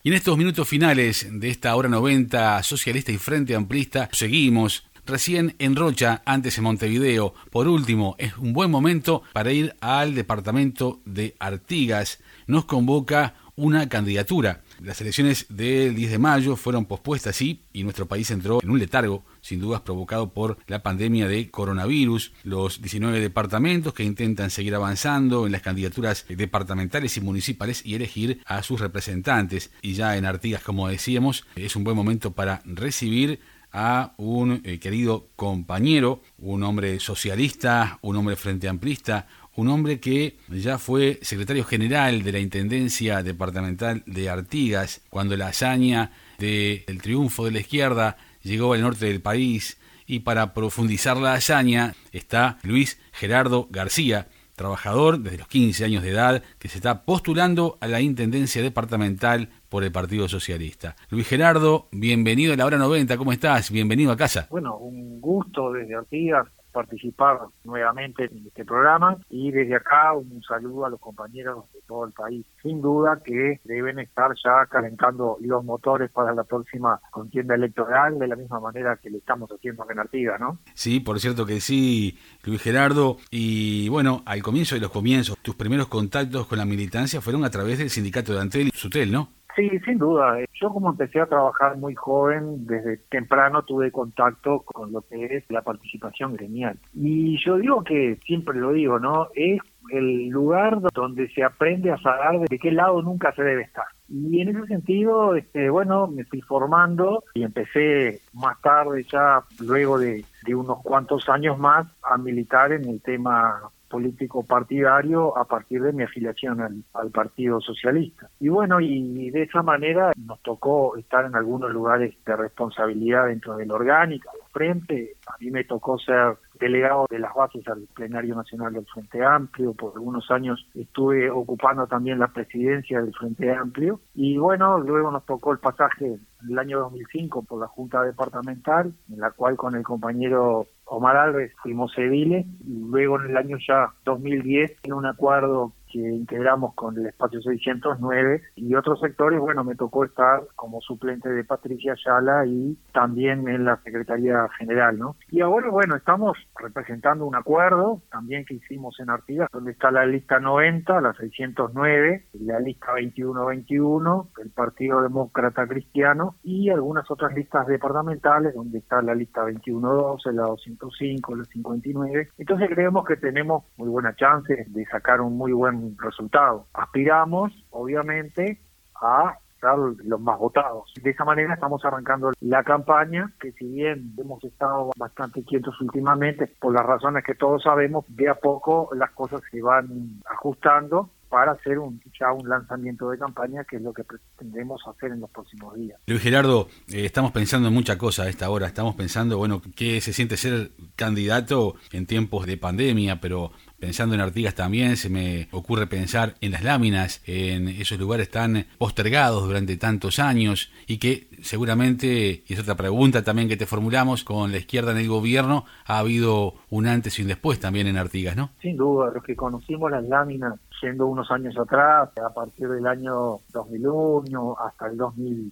Y 0.02 0.10
en 0.10 0.16
estos 0.16 0.38
minutos 0.38 0.68
finales 0.68 1.28
de 1.30 1.50
esta 1.50 1.76
hora 1.76 1.90
90 1.90 2.64
socialista 2.64 3.12
y 3.12 3.18
frente 3.18 3.56
amplista, 3.56 4.08
seguimos 4.14 4.86
recién 5.06 5.56
en 5.60 5.76
Rocha, 5.76 6.22
antes 6.26 6.58
en 6.58 6.64
Montevideo. 6.64 7.34
Por 7.52 7.68
último, 7.68 8.16
es 8.20 8.38
un 8.38 8.54
buen 8.54 8.72
momento 8.72 9.24
para 9.34 9.52
ir 9.52 9.76
al 9.82 10.16
departamento 10.16 11.02
de 11.04 11.36
Artigas. 11.40 12.20
Nos 12.48 12.64
convoca 12.64 13.36
una 13.58 13.90
candidatura. 13.90 14.62
Las 14.82 15.02
elecciones 15.02 15.46
del 15.50 15.94
10 15.94 16.12
de 16.12 16.18
mayo 16.18 16.56
fueron 16.56 16.86
pospuestas, 16.86 17.36
sí, 17.36 17.66
y 17.74 17.84
nuestro 17.84 18.08
país 18.08 18.32
entró 18.32 18.60
en 18.64 18.70
un 18.70 18.80
letargo, 18.80 19.26
sin 19.42 19.60
dudas 19.60 19.82
provocado 19.82 20.34
por 20.34 20.58
la 20.68 20.82
pandemia 20.82 21.28
de 21.28 21.52
coronavirus. 21.52 22.32
Los 22.44 22.82
19 22.82 23.20
departamentos 23.20 23.94
que 23.94 24.04
intentan 24.04 24.50
seguir 24.50 24.76
avanzando 24.76 25.46
en 25.46 25.52
las 25.52 25.62
candidaturas 25.62 26.26
departamentales 26.30 27.18
y 27.18 27.22
municipales 27.22 27.86
y 27.86 27.96
elegir 27.96 28.42
a 28.46 28.64
sus 28.64 28.80
representantes. 28.80 29.72
Y 29.82 29.94
ya 29.94 30.16
en 30.16 30.26
Artigas, 30.26 30.64
como 30.64 30.88
decíamos, 30.88 31.46
es 31.56 31.76
un 31.76 31.84
buen 31.84 31.98
momento 31.98 32.32
para 32.32 32.62
recibir 32.66 33.42
a 33.72 34.14
un 34.18 34.62
eh, 34.64 34.80
querido 34.80 35.30
compañero, 35.36 36.22
un 36.38 36.64
hombre 36.64 37.00
socialista, 37.00 38.00
un 38.02 38.16
hombre 38.16 38.36
frente 38.36 38.68
amplista, 38.68 39.28
un 39.60 39.68
hombre 39.68 40.00
que 40.00 40.38
ya 40.48 40.78
fue 40.78 41.20
secretario 41.22 41.66
general 41.66 42.24
de 42.24 42.32
la 42.32 42.40
Intendencia 42.40 43.22
Departamental 43.24 44.04
de 44.06 44.30
Artigas, 44.30 45.02
cuando 45.10 45.36
la 45.36 45.48
hazaña 45.48 46.12
del 46.38 47.02
triunfo 47.02 47.44
de 47.44 47.52
la 47.52 47.60
izquierda 47.60 48.16
llegó 48.42 48.74
al 48.74 48.82
norte 48.82 49.08
del 49.08 49.22
país, 49.22 49.78
y 50.08 50.22
para 50.22 50.54
profundizar 50.54 51.18
la 51.18 51.34
hazaña 51.34 51.94
está 52.14 52.58
Luis 52.64 53.02
Gerardo 53.12 53.68
García, 53.70 54.30
trabajador 54.56 55.20
desde 55.20 55.40
los 55.40 55.48
15 55.50 55.84
años 55.84 56.04
de 56.04 56.12
edad, 56.12 56.42
que 56.58 56.70
se 56.70 56.78
está 56.78 57.04
postulando 57.04 57.78
a 57.82 57.88
la 57.88 58.00
Intendencia 58.00 58.62
Departamental 58.62 59.50
por 59.68 59.84
el 59.84 59.92
Partido 59.92 60.30
Socialista. 60.30 60.96
Luis 61.10 61.28
Gerardo, 61.28 61.90
bienvenido 61.92 62.54
a 62.54 62.56
la 62.56 62.66
hora 62.66 62.78
90, 62.78 63.18
¿cómo 63.18 63.34
estás? 63.34 63.72
Bienvenido 63.72 64.12
a 64.14 64.18
casa. 64.18 64.48
Bueno, 64.50 64.78
un 64.78 65.20
gusto 65.20 65.74
desde 65.74 65.96
Artigas 65.96 66.48
participar 66.72 67.40
nuevamente 67.64 68.26
en 68.26 68.48
este 68.48 68.66
programa 68.66 69.18
y 69.30 69.52
desde 69.52 69.76
acá 69.76 70.14
un 70.14 70.42
saludo 70.44 70.86
a 70.86 70.90
los 70.90 71.00
compañeros 71.00 71.66
de 71.74 71.80
todo 71.88 72.06
el 72.06 72.12
país. 72.12 72.46
Sin 72.62 72.82
duda 72.82 73.22
que 73.24 73.60
deben 73.64 74.00
estar 74.00 74.32
ya 74.44 74.66
calentando 74.68 75.38
los 75.40 75.64
motores 75.64 76.12
para 76.12 76.34
la 76.34 76.44
próxima 76.44 77.00
contienda 77.12 77.56
electoral 77.56 78.20
de 78.20 78.28
la 78.28 78.36
misma 78.36 78.60
manera 78.60 78.98
que 78.98 79.10
lo 79.10 79.18
estamos 79.18 79.50
haciendo 79.52 79.86
en 79.90 80.00
Artigas, 80.00 80.40
¿no? 80.40 80.60
Sí, 80.74 81.00
por 81.00 81.20
cierto 81.20 81.46
que 81.46 81.60
sí, 81.60 82.18
Luis 82.44 82.62
Gerardo. 82.62 83.18
Y 83.32 83.90
bueno, 83.90 84.24
al 84.26 84.42
comienzo 84.42 84.76
de 84.76 84.82
los 84.82 84.92
comienzos, 84.92 85.38
tus 85.42 85.56
primeros 85.56 85.88
contactos 85.88 86.48
con 86.48 86.58
la 86.58 86.66
militancia 86.66 87.22
fueron 87.22 87.44
a 87.44 87.50
través 87.50 87.80
del 87.80 87.90
sindicato 87.90 88.34
de 88.34 88.42
Antel 88.42 88.68
y 88.68 88.78
Sutel, 88.78 89.12
¿no? 89.12 89.39
Sí, 89.56 89.70
sin 89.86 89.98
duda. 89.98 90.38
Yo 90.54 90.70
como 90.70 90.90
empecé 90.90 91.20
a 91.20 91.26
trabajar 91.26 91.78
muy 91.78 91.96
joven, 91.96 92.66
desde 92.66 92.98
temprano 93.10 93.64
tuve 93.64 93.92
contacto 93.92 94.62
con 94.62 94.92
lo 94.92 95.02
que 95.02 95.26
es 95.26 95.44
la 95.50 95.62
participación 95.62 96.34
gremial. 96.34 96.78
Y 96.94 97.44
yo 97.44 97.58
digo 97.58 97.84
que, 97.84 98.18
siempre 98.26 98.60
lo 98.60 98.72
digo, 98.74 99.00
¿no? 99.00 99.30
Es 99.36 99.60
el 99.92 100.28
lugar 100.28 100.80
donde 100.94 101.30
se 101.30 101.44
aprende 101.44 101.92
a 101.92 101.98
saber 101.98 102.48
de 102.48 102.60
qué 102.60 102.72
lado 102.72 103.02
nunca 103.02 103.34
se 103.34 103.44
debe 103.44 103.64
estar. 103.64 103.86
Y 104.08 104.42
en 104.42 104.50
ese 104.50 104.68
sentido, 104.68 105.36
este, 105.36 105.70
bueno, 105.70 106.08
me 106.08 106.26
fui 106.26 106.42
formando 106.42 107.24
y 107.34 107.44
empecé 107.44 108.22
más 108.34 108.60
tarde 108.62 109.06
ya, 109.12 109.44
luego 109.60 109.98
de, 109.98 110.24
de 110.46 110.56
unos 110.56 110.82
cuantos 110.84 111.28
años 111.28 111.58
más, 111.58 111.88
a 112.04 112.18
militar 112.18 112.72
en 112.72 112.86
el 112.86 113.02
tema 113.02 113.72
político 113.90 114.44
partidario 114.44 115.38
a 115.38 115.46
partir 115.46 115.82
de 115.82 115.94
mi 115.94 116.04
afiliación 116.04 116.62
al, 116.94 117.10
Partido 117.12 117.60
Socialista. 117.60 118.30
Y 118.40 118.50
bueno, 118.50 118.80
y 118.80 119.32
de 119.32 119.44
esa 119.44 119.64
manera 119.64 120.12
nos 120.16 120.42
tocó 120.42 120.96
estar 120.96 121.26
en 121.26 121.36
algunos 121.36 121.72
lugares 121.72 122.14
de 122.26 122.36
responsabilidad 122.36 123.28
dentro 123.28 123.58
del 123.58 123.72
orgánica, 123.72 124.30
del 124.32 124.52
frente. 124.52 125.16
A 125.28 125.36
mí 125.40 125.50
me 125.50 125.64
tocó 125.64 125.98
ser 125.98 126.38
delegado 126.60 127.06
de 127.10 127.20
las 127.20 127.34
bases 127.34 127.68
al 127.68 127.88
plenario 127.94 128.36
nacional 128.36 128.74
del 128.74 128.86
Frente 128.86 129.24
Amplio, 129.24 129.74
por 129.74 129.94
algunos 129.96 130.30
años 130.32 130.68
estuve 130.76 131.30
ocupando 131.30 131.88
también 131.88 132.20
la 132.20 132.28
presidencia 132.28 133.02
del 133.02 133.14
Frente 133.14 133.54
Amplio. 133.54 134.02
Y 134.14 134.38
bueno, 134.38 134.78
luego 134.80 135.12
nos 135.12 135.26
tocó 135.26 135.52
el 135.54 135.60
pasaje 135.60 136.06
en 136.06 136.50
el 136.50 136.60
año 136.60 136.80
2005 136.80 137.44
por 137.44 137.60
la 137.60 137.68
Junta 137.68 138.04
Departamental, 138.04 138.94
en 139.10 139.20
la 139.20 139.32
cual 139.32 139.56
con 139.56 139.76
el 139.76 139.84
compañero 139.84 140.68
Omar 140.86 141.18
Alves 141.18 141.54
fuimos 141.62 141.94
civiles, 141.94 142.46
y 142.66 142.80
luego 142.90 143.20
en 143.20 143.32
el 143.32 143.38
año 143.38 143.58
ya 143.66 143.94
2010 144.06 144.78
en 144.84 144.94
un 144.94 145.06
acuerdo 145.06 145.74
que 145.90 146.00
integramos 146.00 146.74
con 146.76 146.98
el 146.98 147.08
espacio 147.08 147.42
609 147.42 148.42
y 148.56 148.76
otros 148.76 149.00
sectores, 149.00 149.40
bueno, 149.40 149.64
me 149.64 149.76
tocó 149.76 150.06
estar 150.06 150.42
como 150.56 150.82
suplente 150.82 151.30
de 151.30 151.44
Patricia 151.44 151.94
Ayala 151.94 152.46
y 152.46 152.78
también 152.94 153.48
en 153.48 153.66
la 153.66 153.78
Secretaría 153.84 154.48
General, 154.58 154.98
¿no? 154.98 155.16
Y 155.30 155.42
ahora, 155.42 155.70
bueno, 155.70 155.96
estamos 155.96 156.38
representando 156.56 157.26
un 157.26 157.36
acuerdo 157.36 158.02
también 158.12 158.46
que 158.46 158.56
hicimos 158.56 159.00
en 159.00 159.10
Artigas, 159.10 159.50
donde 159.52 159.72
está 159.72 159.92
la 159.92 160.06
lista 160.06 160.40
90, 160.40 161.02
la 161.02 161.14
609, 161.14 162.26
la 162.34 162.60
lista 162.60 162.92
2121, 162.92 164.30
el 164.44 164.50
Partido 164.52 165.02
Demócrata 165.02 165.68
Cristiano 165.68 166.36
y 166.44 166.70
algunas 166.70 167.10
otras 167.10 167.34
listas 167.34 167.68
departamentales, 167.68 168.54
donde 168.54 168.80
está 168.80 169.02
la 169.02 169.16
lista 169.16 169.42
2112, 169.42 170.34
la 170.34 170.44
205, 170.44 171.36
la 171.36 171.46
59. 171.46 172.30
Entonces 172.38 172.70
creemos 172.70 173.06
que 173.06 173.18
tenemos 173.18 173.64
muy 173.78 173.90
buena 173.90 174.16
chance 174.16 174.66
de 174.68 174.86
sacar 174.86 175.22
un 175.22 175.38
muy 175.38 175.52
buen 175.52 175.79
resultado. 175.98 176.68
Aspiramos, 176.74 177.52
obviamente, 177.72 178.60
a 178.96 179.38
ser 179.60 179.78
los 180.06 180.22
más 180.22 180.40
votados. 180.40 180.92
De 181.02 181.10
esa 181.10 181.26
manera 181.26 181.54
estamos 181.54 181.84
arrancando 181.84 182.32
la 182.42 182.64
campaña, 182.64 183.32
que 183.40 183.52
si 183.54 183.66
bien 183.66 184.14
hemos 184.18 184.44
estado 184.44 184.92
bastante 184.98 185.44
quietos 185.44 185.80
últimamente, 185.82 186.48
por 186.48 186.74
las 186.74 186.86
razones 186.86 187.24
que 187.24 187.36
todos 187.36 187.64
sabemos, 187.64 188.06
de 188.08 188.30
a 188.30 188.36
poco 188.36 188.90
las 188.96 189.12
cosas 189.12 189.42
se 189.52 189.62
van 189.62 190.22
ajustando 190.30 191.10
para 191.30 191.52
hacer 191.52 191.78
un, 191.78 192.02
ya 192.20 192.34
un 192.34 192.50
lanzamiento 192.50 193.10
de 193.12 193.18
campaña, 193.20 193.64
que 193.64 193.76
es 193.76 193.82
lo 193.84 193.94
que 193.94 194.04
pretendemos 194.04 194.82
hacer 194.88 195.12
en 195.12 195.22
los 195.22 195.30
próximos 195.30 195.76
días. 195.76 196.00
Luis 196.08 196.22
Gerardo, 196.22 196.68
eh, 196.88 197.06
estamos 197.06 197.32
pensando 197.32 197.68
en 197.68 197.74
mucha 197.74 198.00
cosa 198.00 198.24
a 198.24 198.30
esta 198.30 198.50
hora. 198.50 198.66
Estamos 198.66 198.96
pensando, 198.96 199.38
bueno, 199.38 199.62
qué 199.76 200.02
se 200.02 200.12
siente 200.12 200.38
ser 200.38 200.72
candidato 200.96 201.76
en 201.92 202.08
tiempos 202.08 202.48
de 202.48 202.58
pandemia, 202.58 203.22
pero 203.22 203.52
Pensando 203.80 204.16
en 204.16 204.22
Artigas 204.22 204.56
también, 204.56 204.98
se 204.98 205.10
me 205.10 205.48
ocurre 205.52 205.88
pensar 205.88 206.36
en 206.42 206.52
las 206.52 206.64
láminas, 206.64 207.22
en 207.26 207.68
esos 207.68 207.98
lugares 207.98 208.30
tan 208.30 208.66
postergados 208.78 209.46
durante 209.46 209.78
tantos 209.78 210.20
años 210.20 210.72
y 210.88 210.98
que 210.98 211.28
seguramente, 211.42 212.44
y 212.46 212.54
es 212.54 212.60
otra 212.60 212.76
pregunta 212.76 213.24
también 213.24 213.48
que 213.48 213.58
te 213.58 213.66
formulamos, 213.66 214.24
con 214.24 214.52
la 214.52 214.58
izquierda 214.58 214.92
en 214.92 214.98
el 214.98 215.08
gobierno 215.08 215.66
ha 215.86 216.00
habido 216.00 216.56
un 216.70 216.88
antes 216.88 217.18
y 217.20 217.22
un 217.22 217.30
después 217.30 217.60
también 217.60 217.88
en 217.88 217.98
Artigas, 217.98 218.36
¿no? 218.36 218.52
Sin 218.62 218.76
duda, 218.76 219.12
los 219.14 219.24
que 219.24 219.36
conocimos 219.36 219.90
las 219.92 220.04
láminas 220.04 220.60
siendo 220.80 221.08
unos 221.08 221.30
años 221.32 221.58
atrás, 221.58 222.10
a 222.18 222.34
partir 222.34 222.68
del 222.68 222.86
año 222.88 223.40
2001 223.54 224.58
hasta 224.60 224.88
el 224.88 224.98
2000 224.98 225.52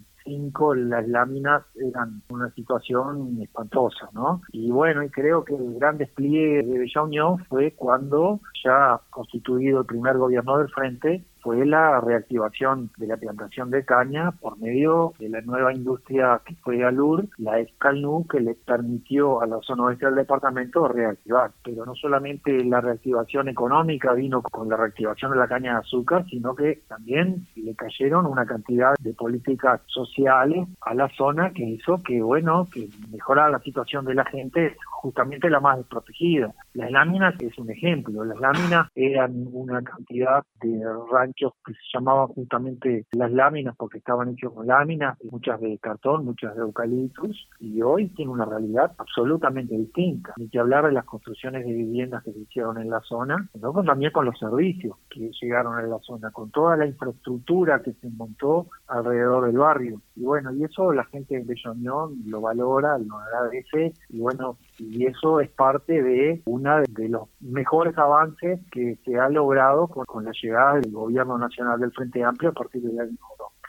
las 0.76 1.08
láminas 1.08 1.64
eran 1.76 2.22
una 2.30 2.50
situación 2.52 3.40
espantosa, 3.42 4.10
¿no? 4.14 4.42
Y 4.52 4.72
bueno, 4.72 5.04
y 5.04 5.10
creo 5.10 5.44
que 5.44 5.56
el 5.56 5.76
gran 5.76 5.98
despliegue 5.98 6.64
de 6.64 6.80
Bella 6.80 7.04
Unión 7.04 7.38
fue 7.46 7.72
cuando 7.72 8.42
ya 8.64 9.00
constituido 9.10 9.82
el 9.82 9.86
primer 9.86 10.18
gobierno 10.18 10.58
del 10.58 10.70
frente, 10.70 11.24
fue 11.48 11.66
la 11.66 12.02
reactivación 12.02 12.92
de 12.98 13.08
la 13.08 13.16
plantación 13.16 13.72
de 13.72 13.86
caña 13.86 14.32
por 14.32 14.60
medio 14.60 15.14
de 15.18 15.30
la 15.30 15.40
nueva 15.40 15.74
industria 15.74 16.42
que 16.46 16.56
fue 16.56 16.84
Alur, 16.84 17.26
la 17.38 17.58
Escalnu, 17.60 18.28
que 18.28 18.42
le 18.42 18.54
permitió 18.54 19.40
a 19.42 19.48
la 19.48 19.62
zona 19.62 19.84
oeste 19.84 20.08
del 20.08 20.16
departamento 20.16 20.90
reactivar. 20.90 21.52
Pero 21.64 21.86
no 21.86 21.96
solamente 21.96 22.66
la 22.66 22.82
reactivación 22.82 23.48
económica 23.48 24.12
vino 24.12 24.42
con 24.42 24.68
la 24.68 24.76
reactivación 24.76 25.32
de 25.32 25.38
la 25.38 25.48
caña 25.48 25.72
de 25.72 25.80
azúcar, 25.80 26.26
sino 26.30 26.54
que 26.54 26.82
también 26.90 27.48
le 27.56 27.74
cayeron 27.76 28.26
una 28.26 28.46
cantidad 28.46 28.96
de 29.00 29.14
políticas 29.14 29.80
sociales 29.86 30.68
a 30.82 30.94
la 30.96 31.08
zona 31.16 31.52
que 31.52 31.64
hizo 31.64 32.04
que, 32.04 32.22
bueno, 32.22 32.68
que 32.70 32.90
mejorara 33.10 33.52
la 33.52 33.60
situación 33.60 34.04
de 34.04 34.16
la 34.16 34.26
gente 34.26 34.76
justamente 34.98 35.50
la 35.50 35.62
más 35.62 35.78
desprotegida. 35.78 36.54
Las 36.74 36.92
láminas 36.92 37.36
es 37.40 37.58
un 37.58 37.72
ejemplo. 37.72 38.26
Las 38.26 38.40
láminas 38.40 38.90
eran 38.96 39.48
una 39.54 39.82
cantidad 39.82 40.44
de 40.62 40.82
ranchos 41.10 41.37
que 41.38 41.74
se 41.74 41.80
llamaban 41.94 42.28
justamente 42.28 43.06
las 43.12 43.32
láminas 43.32 43.76
porque 43.78 44.00
estaban 44.00 44.30
hechos 44.30 44.54
con 44.54 44.68
láminas, 44.68 45.18
muchas 45.24 45.62
de 45.62 45.78
cartón, 45.78 46.26
muchas 46.26 46.56
de 46.56 46.62
eucaliptus, 46.62 47.48
y 47.60 47.82
hoy 47.82 48.10
tiene 48.10 48.32
una 48.32 48.46
realidad 48.46 48.94
absolutamente 48.98 49.78
distinta. 49.78 50.34
Ni 50.38 50.50
que 50.50 50.60
hablar 50.60 50.86
de 50.86 50.92
las 50.92 51.06
construcciones 51.06 51.66
de 51.66 51.74
viviendas 51.74 52.24
que 52.24 52.34
se 52.34 52.40
hicieron 52.40 52.80
en 52.80 52.90
la 52.90 53.02
zona, 53.02 53.50
sino 53.54 53.84
también 53.84 54.12
con 54.12 54.26
los 54.26 54.38
servicios 54.40 54.98
que 55.10 55.32
llegaron 55.42 55.76
a 55.76 55.82
la 55.84 56.00
zona, 56.00 56.32
con 56.32 56.52
toda 56.52 56.76
la 56.76 56.86
infraestructura 56.86 57.82
que 57.82 57.94
se 57.94 58.10
montó 58.10 58.68
alrededor 58.88 59.46
del 59.46 59.58
barrio. 59.58 60.02
Y 60.16 60.24
bueno, 60.24 60.52
y 60.54 60.64
eso 60.64 60.92
la 60.92 61.06
gente 61.06 61.44
de 61.44 61.56
Unión 61.70 62.18
lo 62.26 62.42
valora, 62.42 62.98
lo 62.98 63.18
agradece, 63.18 63.94
y 64.10 64.20
bueno, 64.20 64.58
y 64.80 65.06
eso 65.06 65.40
es 65.40 65.50
parte 65.50 66.02
de 66.02 66.42
uno 66.46 66.82
de 66.88 67.10
los 67.10 67.30
mejores 67.40 67.98
avances 67.98 68.60
que 68.72 68.98
se 69.06 69.20
ha 69.20 69.30
logrado 69.30 69.88
con, 69.88 70.26
la 70.26 70.32
llegada 70.32 70.76
del 70.76 70.92
gobierno 70.92 71.38
nacional 71.38 71.80
del 71.80 71.92
Frente 71.92 72.24
Amplio 72.24 72.50
a 72.52 72.54
partir 72.54 72.82
del 72.82 73.00
año 73.00 73.18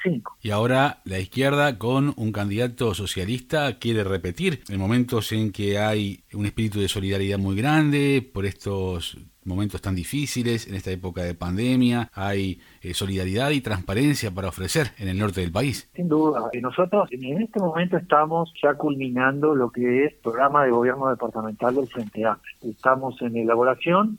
2005. 0.05 0.37
Y 0.43 0.51
ahora 0.51 1.01
la 1.05 1.19
izquierda 1.19 1.79
con 1.79 2.15
un 2.17 2.33
candidato 2.33 2.95
socialista 2.95 3.79
quiere 3.79 4.05
repetir 4.05 4.61
en 4.69 4.79
momentos 4.79 5.33
en 5.33 5.53
que 5.53 5.79
hay 5.79 6.25
un 6.33 6.47
espíritu 6.47 6.81
de 6.81 6.89
solidaridad 6.89 7.39
muy 7.39 7.57
grande 7.57 8.29
por 8.33 8.47
estos 8.47 9.19
momentos 9.49 9.81
tan 9.81 9.97
difíciles, 9.97 10.69
en 10.69 10.75
esta 10.75 10.91
época 10.91 11.23
de 11.23 11.35
pandemia, 11.35 12.11
hay 12.13 12.61
eh, 12.83 12.95
solidaridad 12.95 13.51
y 13.51 13.61
transparencia 13.61 14.31
para 14.31 14.49
ofrecer 14.49 14.89
en 14.99 15.09
el 15.09 15.19
norte 15.19 15.41
del 15.41 15.51
país. 15.51 15.91
Sin 15.95 16.09
duda, 16.09 16.51
nosotros 16.61 17.09
en 17.11 17.43
este 17.43 17.59
momento 17.59 17.97
estamos 17.97 18.53
ya 18.63 18.75
culminando 18.75 19.55
lo 19.55 19.71
que 19.71 20.05
es 20.05 20.15
programa 20.23 20.65
de 20.65 20.71
gobierno 20.71 21.09
departamental 21.09 21.75
del 21.75 21.87
Frente 21.89 22.25
A. 22.27 22.39
Estamos 22.63 23.21
en 23.23 23.37
elaboración 23.37 24.19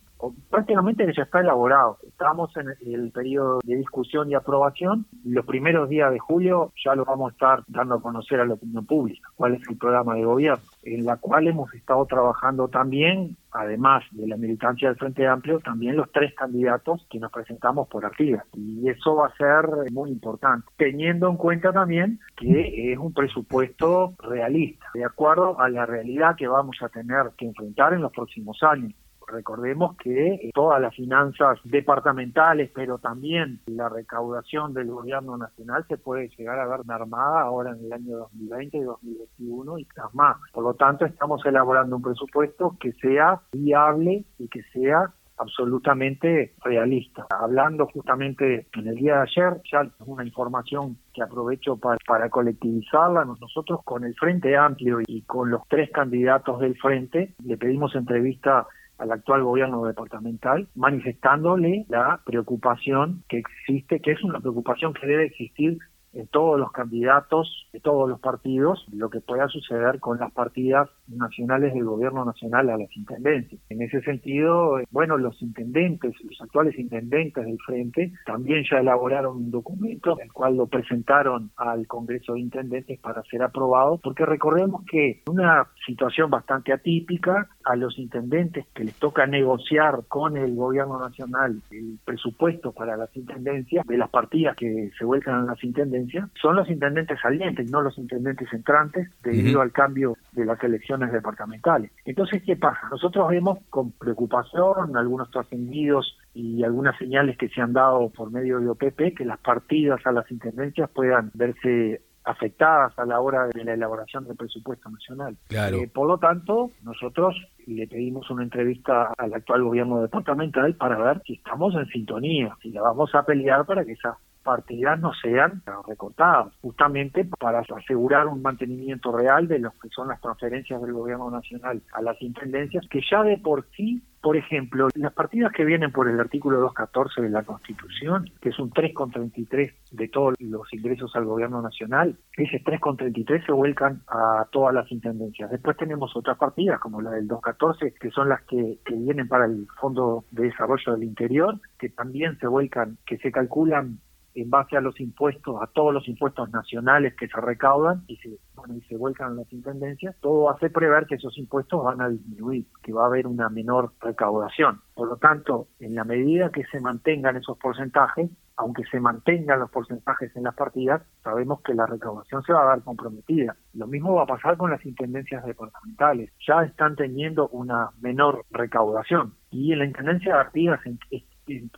prácticamente 0.50 1.12
ya 1.16 1.24
está 1.24 1.40
elaborado. 1.40 1.98
Estamos 2.08 2.56
en 2.58 2.68
el 2.86 3.12
periodo 3.12 3.60
de 3.64 3.78
discusión 3.78 4.30
y 4.30 4.36
aprobación. 4.36 5.06
Los 5.24 5.46
primeros 5.46 5.90
días 5.90 6.12
de 6.12 6.20
julio 6.20 6.72
ya 6.84 6.96
lo 6.96 7.06
vamos 7.06 7.32
a 7.32 7.34
estar 7.34 7.64
dando 7.68 7.96
a 7.96 8.02
conocer 8.02 8.40
a 8.40 8.46
la 8.46 8.56
opinión 8.56 8.86
pública, 8.86 9.30
cuál 9.36 9.56
es 9.56 9.62
el 9.70 9.78
programa 9.78 10.16
de 10.16 10.26
gobierno, 10.26 10.64
en 10.84 11.06
la 11.06 11.18
cual 11.18 11.48
hemos 11.48 11.74
estado 11.74 12.06
trabajando 12.06 12.68
también, 12.68 13.38
además 13.52 14.04
de 14.12 14.28
la 14.28 14.38
militancia 14.38 14.90
del 14.90 14.98
Frente 14.98 15.28
Amplio, 15.28 15.60
también 15.60 15.96
los 15.96 16.12
tres 16.12 16.34
candidatos 16.36 17.06
que 17.10 17.20
nos 17.20 17.32
presentamos 17.32 17.88
por 17.88 18.06
arriba. 18.06 18.44
Y 18.54 18.90
eso 18.90 19.16
va 19.16 19.28
a 19.28 19.38
ser 19.38 19.92
muy 19.92 20.12
importante, 20.12 20.68
teniendo 20.78 21.30
en 21.30 21.38
cuenta 21.38 21.72
también 21.72 22.20
que 22.36 22.94
es 22.94 22.98
un 22.98 23.14
presupuesto 23.14 24.14
realista, 24.20 24.86
de 24.94 25.06
acuerdo 25.06 25.60
a 25.60 25.70
la 25.70 25.86
realidad 25.86 26.36
que 26.36 26.48
vamos 26.48 26.78
a 26.82 26.90
tener 26.90 27.32
que 27.38 27.46
enfrentar 27.46 27.94
en 27.94 28.02
los 28.02 28.12
próximos 28.12 28.62
años. 28.64 28.94
Recordemos 29.32 29.96
que 29.98 30.50
todas 30.54 30.82
las 30.82 30.96
finanzas 30.96 31.60
departamentales, 31.64 32.72
pero 32.74 32.98
también 32.98 33.60
la 33.68 33.90
recaudación 33.90 34.74
del 34.74 34.88
gobierno 34.88 35.38
nacional 35.38 35.86
se 35.88 35.98
puede 35.98 36.30
llegar 36.38 36.60
a 36.60 36.68
ver 36.68 36.82
armada 36.90 37.42
ahora 37.42 37.72
en 37.72 37.86
el 37.86 37.94
año 37.94 38.18
2020 38.18 38.78
y 38.78 38.82
2021 38.82 39.80
y 39.80 39.88
más. 40.14 40.38
Por 40.54 40.64
lo 40.64 40.74
tanto, 40.74 41.06
estamos 41.06 41.46
elaborando 41.46 41.96
un 41.96 42.02
presupuesto 42.02 42.76
que 42.80 42.94
sea 42.94 43.42
viable 43.52 44.26
y 44.38 44.48
que 44.48 44.64
sea 44.74 45.14
absolutamente 45.40 46.54
realista. 46.64 47.28
Hablando 47.30 47.88
justamente 47.88 48.68
en 48.74 48.88
el 48.88 48.96
día 48.96 49.16
de 49.16 49.22
ayer, 49.22 49.62
ya 49.72 49.90
una 50.06 50.26
información 50.26 50.98
que 51.14 51.24
aprovecho 51.24 51.78
para, 51.78 51.98
para 52.06 52.30
colectivizarla, 52.30 53.24
nosotros 53.26 53.80
con 53.86 54.04
el 54.04 54.14
Frente 54.16 54.56
Amplio 54.58 55.00
y 55.08 55.22
con 55.22 55.50
los 55.50 55.62
tres 55.70 55.90
candidatos 55.92 56.60
del 56.60 56.78
Frente 56.78 57.36
le 57.44 57.58
pedimos 57.58 57.96
entrevista 57.96 58.68
al 59.00 59.12
actual 59.12 59.44
gobierno 59.44 59.84
departamental, 59.86 60.68
manifestándole 60.76 61.86
la 61.90 62.22
preocupación 62.26 63.24
que 63.28 63.40
existe, 63.40 64.02
que 64.02 64.12
es 64.12 64.24
una 64.24 64.40
preocupación 64.40 64.94
que 64.94 65.08
debe 65.08 65.26
existir 65.26 65.80
en 66.14 66.28
todos 66.28 66.60
los 66.60 66.72
candidatos 66.72 67.68
de 67.72 67.80
todos 67.80 68.10
los 68.10 68.20
partidos 68.20 68.86
lo 68.92 69.10
que 69.10 69.22
pueda 69.22 69.48
suceder 69.48 70.00
con 70.00 70.20
las 70.20 70.32
partidas 70.32 70.90
nacionales 71.08 71.74
del 71.74 71.86
gobierno 71.86 72.26
nacional 72.26 72.70
a 72.70 72.78
las 72.78 72.96
intendencias. 72.96 73.62
En 73.70 73.82
ese 73.82 74.02
sentido, 74.02 74.80
bueno, 74.92 75.18
los 75.18 75.42
intendentes, 75.42 76.14
los 76.24 76.42
actuales 76.42 76.78
intendentes 76.78 77.46
del 77.46 77.58
Frente, 77.66 78.14
también 78.26 78.64
ya 78.70 78.80
elaboraron 78.80 79.38
un 79.38 79.52
documento, 79.52 80.18
el 80.20 80.32
cual 80.32 80.58
lo 80.58 80.68
presentaron 80.68 81.52
al 81.58 81.88
Congreso 81.88 82.34
de 82.34 82.42
Intendentes 82.42 83.00
para 83.00 83.24
ser 83.24 83.44
aprobado, 83.44 84.00
porque 84.04 84.26
recordemos 84.26 84.84
que 84.86 85.24
una 85.28 85.68
situación 85.86 86.30
bastante 86.30 86.74
atípica, 86.74 87.48
a 87.66 87.76
los 87.76 88.00
intendentes 88.00 88.66
que 88.74 88.84
les 88.84 88.96
toca 88.96 89.28
negociar 89.28 90.04
con 90.08 90.38
el 90.38 90.56
gobierno 90.56 91.00
nacional 91.00 91.62
el 91.70 92.00
presupuesto 92.04 92.72
para 92.72 92.98
las 92.98 93.16
intendencias, 93.16 93.86
de 93.86 93.98
las 93.98 94.10
partidas 94.10 94.56
que 94.56 94.90
se 94.98 95.06
vuelcan 95.06 95.36
a 95.36 95.44
las 95.44 95.64
intendencias, 95.64 95.99
son 96.42 96.56
los 96.56 96.70
intendentes 96.70 97.20
salientes, 97.22 97.70
no 97.70 97.82
los 97.82 97.98
intendentes 97.98 98.52
entrantes, 98.54 99.10
debido 99.24 99.62
al 99.62 99.72
cambio 99.72 100.18
de 100.32 100.46
las 100.46 100.62
elecciones 100.64 101.12
departamentales. 101.12 101.92
Entonces, 102.06 102.44
¿qué 102.46 102.56
pasa? 102.56 102.88
Nosotros 102.92 103.30
vemos 103.30 103.60
con 103.70 103.92
preocupación 103.92 104.96
algunos 104.96 105.30
trascendidos 105.32 106.18
y 106.34 106.64
algunas 106.64 106.98
señales 106.98 107.38
que 107.38 107.50
se 107.50 107.62
han 107.62 107.74
dado 107.74 108.10
por 108.10 108.32
medio 108.32 108.60
de 108.60 108.70
OPP 108.70 109.16
que 109.18 109.26
las 109.26 109.40
partidas 109.40 110.00
a 110.06 110.12
las 110.12 110.30
intendencias 110.32 110.90
puedan 110.90 111.32
verse 111.34 112.02
afectadas 112.30 112.98
a 112.98 113.06
la 113.06 113.20
hora 113.20 113.48
de 113.48 113.64
la 113.64 113.74
elaboración 113.74 114.26
del 114.26 114.36
presupuesto 114.36 114.90
nacional. 114.90 115.36
Eh, 115.50 115.90
por 115.92 116.08
lo 116.08 116.18
tanto, 116.18 116.70
nosotros 116.84 117.36
le 117.66 117.88
pedimos 117.88 118.30
una 118.30 118.44
entrevista 118.44 119.14
al 119.18 119.34
actual 119.34 119.64
gobierno 119.64 120.02
departamental 120.02 120.76
para 120.76 120.98
ver 120.98 121.22
si 121.26 121.34
estamos 121.34 121.74
en 121.76 121.88
sintonía, 121.88 122.56
si 122.62 122.70
la 122.70 122.82
vamos 122.82 123.14
a 123.16 123.24
pelear 123.24 123.66
para 123.66 123.84
que 123.84 123.94
esa 123.94 124.18
partidas 124.50 125.00
no 125.00 125.14
sean 125.14 125.62
recortadas, 125.88 126.48
justamente 126.60 127.24
para 127.40 127.60
asegurar 127.60 128.26
un 128.26 128.42
mantenimiento 128.42 129.16
real 129.16 129.48
de 129.48 129.60
lo 129.60 129.70
que 129.80 129.90
son 129.90 130.08
las 130.08 130.20
transferencias 130.22 130.82
del 130.82 130.92
gobierno 130.92 131.30
nacional 131.30 131.84
a 131.94 132.02
las 132.02 132.20
intendencias, 132.20 132.84
que 132.90 133.00
ya 133.12 133.22
de 133.22 133.38
por 133.38 133.68
sí 133.76 134.02
por 134.22 134.36
ejemplo, 134.36 134.90
las 134.96 135.14
partidas 135.14 135.52
que 135.54 135.64
vienen 135.64 135.92
por 135.92 136.10
el 136.10 136.20
artículo 136.20 136.60
214 136.60 137.22
de 137.22 137.30
la 137.30 137.44
Constitución, 137.44 138.30
que 138.42 138.50
es 138.50 138.60
un 138.60 138.70
3,33 138.72 139.74
de 139.92 140.08
todos 140.10 140.36
los 140.40 140.74
ingresos 140.74 141.16
al 141.16 141.26
gobierno 141.26 141.62
nacional, 141.62 142.18
ese 142.36 142.62
3,33 142.62 143.46
se 143.46 143.52
vuelcan 143.52 144.02
a 144.08 144.46
todas 144.52 144.74
las 144.74 144.92
intendencias. 144.92 145.50
Después 145.50 145.78
tenemos 145.78 146.16
otras 146.16 146.38
partidas, 146.38 146.80
como 146.80 147.02
la 147.02 147.12
del 147.12 147.28
214, 147.28 147.94
que 148.00 148.12
son 148.12 148.30
las 148.30 148.42
que, 148.44 148.80
que 148.84 148.96
vienen 148.96 149.28
para 149.28 149.46
el 149.46 149.68
Fondo 149.80 150.26
de 150.32 150.44
Desarrollo 150.44 150.94
del 150.94 151.04
Interior, 151.04 151.60
que 151.78 151.90
también 151.90 152.38
se 152.40 152.48
vuelcan, 152.48 152.98
que 153.06 153.18
se 153.20 153.32
calculan 153.32 154.00
en 154.36 154.50
base 154.50 154.78
a 154.78 154.82
los 154.82 155.00
impuestos, 155.00 155.62
a 155.62 155.68
todos 155.68 155.94
los 155.94 156.08
impuestos 156.08 156.50
nacionales 156.52 157.16
que 157.16 157.28
se 157.28 157.40
recaudan 157.40 158.04
y 158.08 158.18
se, 158.18 158.38
bueno, 158.56 158.76
vuelcan 158.98 159.32
a 159.32 159.36
las 159.36 159.54
intendencias, 159.54 160.16
todo 160.22 160.50
hace 160.50 160.70
prever 160.70 161.06
que 161.06 161.16
esos 161.16 161.38
impuestos 161.38 161.84
van 161.84 162.02
a 162.02 162.10
disminuir, 162.10 162.66
que 162.84 162.94
va 162.94 163.04
a 163.04 163.08
haber 163.08 163.28
una 163.28 163.50
menor 163.50 163.94
recaudación. 164.02 164.82
Por 164.94 165.08
lo 165.08 165.18
tanto, 165.18 165.68
en 165.80 165.96
la 165.96 166.04
medida 166.04 166.52
que 166.52 166.64
se 166.66 166.80
mantengan 166.80 167.38
esos 167.38 167.58
porcentajes, 167.58 168.30
aunque 168.58 168.84
se 168.92 169.00
mantengan 169.00 169.60
los 169.60 169.72
porcentajes 169.72 170.36
en 170.36 170.44
las 170.44 170.54
partidas, 170.54 171.02
sabemos 171.24 171.62
que 171.62 171.74
la 171.74 171.86
recaudación 171.86 172.44
se 172.44 172.52
va 172.52 172.64
a 172.64 172.76
ver 172.76 172.84
comprometida. 172.84 173.56
Lo 173.74 173.88
mismo 173.88 174.16
va 174.16 174.24
a 174.24 174.26
pasar 174.26 174.58
con 174.58 174.70
las 174.70 174.86
intendencias 174.86 175.46
departamentales. 175.46 176.34
Ya 176.46 176.64
están 176.64 176.98
teniendo 176.98 177.48
una 177.50 177.92
menor 178.02 178.46
recaudación 178.52 179.36
y 179.50 179.72
en 179.72 179.80
la 179.80 179.86
Intendencia 179.86 180.34
de 180.34 180.42
Artigas 180.42 180.86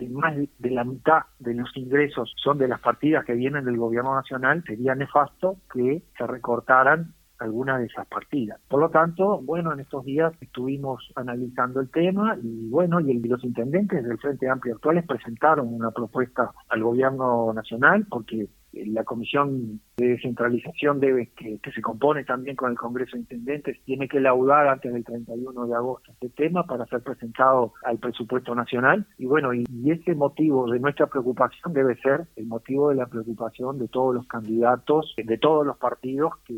más 0.10 0.36
de 0.36 0.70
la 0.70 0.84
mitad 0.84 1.22
de 1.40 1.54
los 1.54 1.70
ingresos 1.76 2.34
son 2.44 2.58
de 2.58 2.68
las 2.68 2.80
partidas 2.80 3.26
que 3.26 3.34
vienen 3.34 3.66
del 3.66 3.78
gobierno 3.78 4.16
nacional, 4.16 4.64
sería 4.66 4.96
nefasto 4.96 5.58
que 5.74 6.04
se 6.18 6.28
recortaran 6.28 7.14
algunas 7.42 7.80
de 7.80 7.88
esas 7.88 8.08
partidas. 8.08 8.60
Por 8.70 8.80
lo 8.80 8.90
tanto, 8.90 9.42
bueno, 9.42 9.74
en 9.74 9.80
estos 9.80 10.06
días 10.06 10.32
estuvimos 10.40 11.12
analizando 11.16 11.82
el 11.82 11.90
tema 11.90 12.38
y 12.42 12.70
bueno, 12.70 13.00
y 13.00 13.20
los 13.20 13.44
intendentes 13.44 14.04
del 14.04 14.20
Frente 14.20 14.48
Amplio 14.48 14.76
actuales 14.76 15.06
presentaron 15.08 15.74
una 15.74 15.92
propuesta 15.92 16.52
al 16.70 16.84
gobierno 16.84 17.52
nacional 17.54 18.06
porque 18.10 18.48
la 18.74 19.04
comisión 19.04 19.82
de 19.98 20.10
descentralización 20.10 21.00
debe 21.00 21.32
que, 21.36 21.60
se 21.74 21.82
compone 21.82 22.24
también 22.24 22.56
con 22.56 22.72
el 22.72 22.78
Congreso 22.78 23.12
de 23.14 23.22
Intendentes 23.22 23.78
tiene 23.86 24.08
que 24.08 24.20
laudar 24.20 24.68
antes 24.68 24.94
del 24.94 25.04
31 25.04 25.68
de 25.68 25.76
agosto 25.76 26.12
este 26.12 26.30
tema 26.30 26.66
para 26.66 26.86
ser 26.86 27.02
presentado 27.02 27.74
al 27.84 27.98
presupuesto 28.00 28.56
nacional. 28.56 29.06
Y 29.18 29.26
bueno 29.26 29.54
y, 29.54 29.66
y 29.70 29.92
ese 29.92 30.16
motivo 30.16 30.70
de 30.70 30.80
nuestra 30.80 31.08
preocupación 31.08 31.74
debe 31.74 31.96
ser 31.98 32.28
el 32.36 32.48
motivo 32.48 32.90
de 32.90 32.96
la 32.96 33.08
preocupación 33.08 33.78
de 33.78 33.88
todos 33.88 34.16
los 34.16 34.28
candidatos 34.28 35.14
de 35.18 35.38
todos 35.38 35.66
los 35.66 35.78
partidos 35.78 36.34
que 36.46 36.58